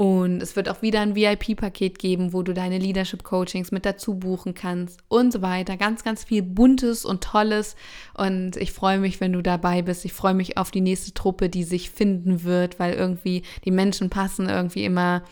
Und 0.00 0.42
es 0.42 0.56
wird 0.56 0.70
auch 0.70 0.80
wieder 0.80 1.00
ein 1.00 1.14
VIP-Paket 1.14 1.98
geben, 1.98 2.32
wo 2.32 2.42
du 2.42 2.54
deine 2.54 2.78
Leadership-Coachings 2.78 3.70
mit 3.70 3.84
dazu 3.84 4.14
buchen 4.14 4.54
kannst 4.54 5.00
und 5.08 5.30
so 5.30 5.42
weiter. 5.42 5.76
Ganz, 5.76 6.04
ganz 6.04 6.24
viel 6.24 6.42
Buntes 6.42 7.04
und 7.04 7.22
Tolles. 7.22 7.76
Und 8.14 8.56
ich 8.56 8.72
freue 8.72 8.98
mich, 8.98 9.20
wenn 9.20 9.34
du 9.34 9.42
dabei 9.42 9.82
bist. 9.82 10.06
Ich 10.06 10.14
freue 10.14 10.32
mich 10.32 10.56
auf 10.56 10.70
die 10.70 10.80
nächste 10.80 11.12
Truppe, 11.12 11.50
die 11.50 11.64
sich 11.64 11.90
finden 11.90 12.44
wird, 12.44 12.78
weil 12.78 12.94
irgendwie 12.94 13.42
die 13.66 13.70
Menschen 13.70 14.08
passen 14.08 14.48
irgendwie 14.48 14.84
immer 14.84 15.22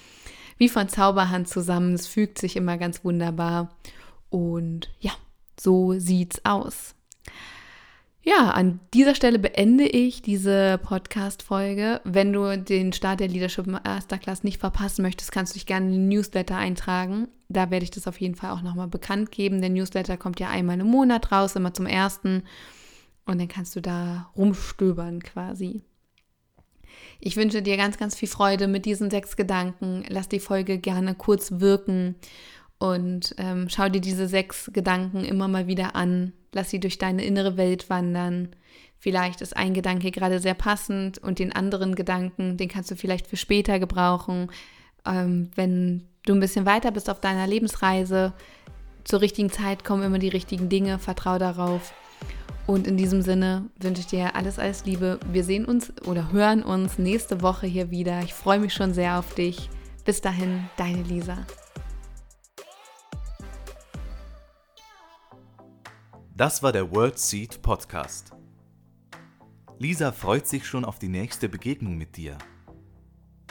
wie 0.59 0.68
von 0.68 0.88
Zauberhand 0.88 1.49
zusammen. 1.49 1.94
Es 1.94 2.07
fügt 2.07 2.38
sich 2.38 2.57
immer 2.57 2.77
ganz 2.77 3.05
wunderbar. 3.05 3.71
Und 4.31 4.90
ja, 5.01 5.12
so 5.59 5.99
sieht's 5.99 6.44
aus. 6.44 6.94
Ja, 8.23 8.51
an 8.51 8.81
dieser 8.92 9.14
Stelle 9.14 9.38
beende 9.38 9.87
ich 9.87 10.21
diese 10.21 10.79
Podcast-Folge. 10.83 12.03
Wenn 12.05 12.35
du 12.35 12.59
den 12.59 12.92
Start 12.92 13.21
der 13.21 13.29
Leadership 13.29 13.66
Masterclass 13.66 14.44
nicht 14.44 14.61
verpassen 14.61 15.01
möchtest, 15.01 15.33
kannst 15.33 15.55
du 15.55 15.59
dich 15.59 15.64
gerne 15.64 15.87
in 15.87 15.92
den 15.92 16.09
Newsletter 16.09 16.57
eintragen. 16.57 17.29
Da 17.49 17.71
werde 17.71 17.85
ich 17.85 17.90
das 17.90 18.07
auf 18.07 18.21
jeden 18.21 18.35
Fall 18.35 18.51
auch 18.51 18.61
nochmal 18.61 18.88
bekannt 18.88 19.31
geben. 19.31 19.62
Der 19.62 19.71
Newsletter 19.71 20.18
kommt 20.18 20.40
ja 20.40 20.51
einmal 20.51 20.79
im 20.79 20.88
Monat 20.88 21.33
raus, 21.33 21.57
immer 21.57 21.73
zum 21.73 21.87
ersten. 21.87 22.42
Und 23.25 23.40
dann 23.40 23.49
kannst 23.49 23.77
du 23.77 23.81
da 23.81 24.31
rumstöbern 24.37 25.23
quasi. 25.23 25.81
Ich 27.21 27.37
wünsche 27.37 27.63
dir 27.63 27.77
ganz, 27.77 27.99
ganz 27.99 28.15
viel 28.15 28.29
Freude 28.29 28.69
mit 28.69 28.85
diesen 28.85 29.11
sechs 29.11 29.37
Gedanken. 29.37 30.05
Lass 30.09 30.29
die 30.29 30.41
Folge 30.41 30.79
gerne 30.79 31.15
kurz 31.15 31.61
wirken 31.61 32.15
und 32.79 33.35
ähm, 33.39 33.69
schau 33.69 33.89
dir 33.89 34.01
diese 34.01 34.29
sechs 34.29 34.71
Gedanken 34.73 35.25
immer 35.25 35.49
mal 35.49 35.67
wieder 35.67 35.97
an. 35.97 36.33
Lass 36.53 36.71
sie 36.71 36.81
durch 36.81 36.99
deine 36.99 37.25
innere 37.25 37.57
Welt 37.57 37.91
wandern. 37.91 38.51
Vielleicht 38.99 39.41
ist 39.41 39.57
ein 39.57 39.75
Gedanke 39.75 40.11
gerade 40.11 40.41
sehr 40.41 40.55
passend 40.55 41.19
und 41.19 41.39
den 41.39 41.53
anderen 41.53 41.95
Gedanken, 41.95 42.57
den 42.57 42.69
kannst 42.69 42.91
du 42.91 42.97
vielleicht 42.97 43.27
für 43.27 43.37
später 43.37 43.79
gebrauchen. 43.79 44.51
Ähm, 45.05 45.51
wenn 45.55 46.09
du 46.25 46.35
ein 46.35 46.41
bisschen 46.41 46.67
weiter 46.67 46.91
bist 46.91 47.11
auf 47.11 47.21
deiner 47.21 47.47
Lebensreise, 47.47 48.33
zur 49.05 49.21
richtigen 49.21 49.51
Zeit 49.51 49.85
kommen 49.85 50.03
immer 50.03 50.19
die 50.19 50.29
richtigen 50.29 50.69
Dinge. 50.69 50.99
Vertrau 50.99 51.39
darauf. 51.39 51.95
Und 52.69 52.87
in 52.87 52.99
diesem 52.99 53.23
Sinne 53.23 53.71
wünsche 53.81 54.03
ich 54.03 54.09
dir 54.09 54.37
alles, 54.37 54.59
alles 54.59 54.85
Liebe. 54.85 55.19
Wir 55.33 55.43
sehen 55.43 55.65
uns 55.65 55.91
oder 56.07 56.33
hören 56.33 56.63
uns 56.63 56.99
nächste 56.99 57.41
Woche 57.41 57.67
hier 57.67 57.91
wieder. 57.91 58.21
Ich 58.21 58.35
freue 58.35 58.59
mich 58.59 58.75
schon 58.75 58.93
sehr 58.93 59.19
auf 59.19 59.35
dich. 59.35 59.71
Bis 60.05 60.21
dahin, 60.21 60.69
deine 60.77 61.03
Lisa. 61.03 61.47
Das 66.37 66.63
war 66.63 66.73
der 66.73 66.93
World 66.93 67.19
Seed 67.19 67.63
Podcast. 67.63 68.33
Lisa 69.79 70.13
freut 70.13 70.47
sich 70.47 70.67
schon 70.67 70.85
auf 70.85 70.99
die 70.99 71.09
nächste 71.09 71.49
Begegnung 71.49 71.97
mit 71.97 72.19
dir. 72.19 72.37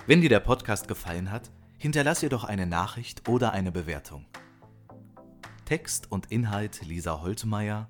Wenn 0.06 0.22
dir 0.22 0.30
der 0.30 0.42
Podcast 0.42 0.88
gefallen 0.88 1.32
hat, 1.32 1.50
hinterlass 1.80 2.22
ihr 2.22 2.30
doch 2.30 2.44
eine 2.44 2.68
Nachricht 2.68 3.28
oder 3.28 3.52
eine 3.52 3.72
Bewertung. 3.72 4.28
Text 5.66 6.12
und 6.12 6.32
Inhalt 6.32 6.86
Lisa 6.86 7.20
Holtmeier 7.22 7.90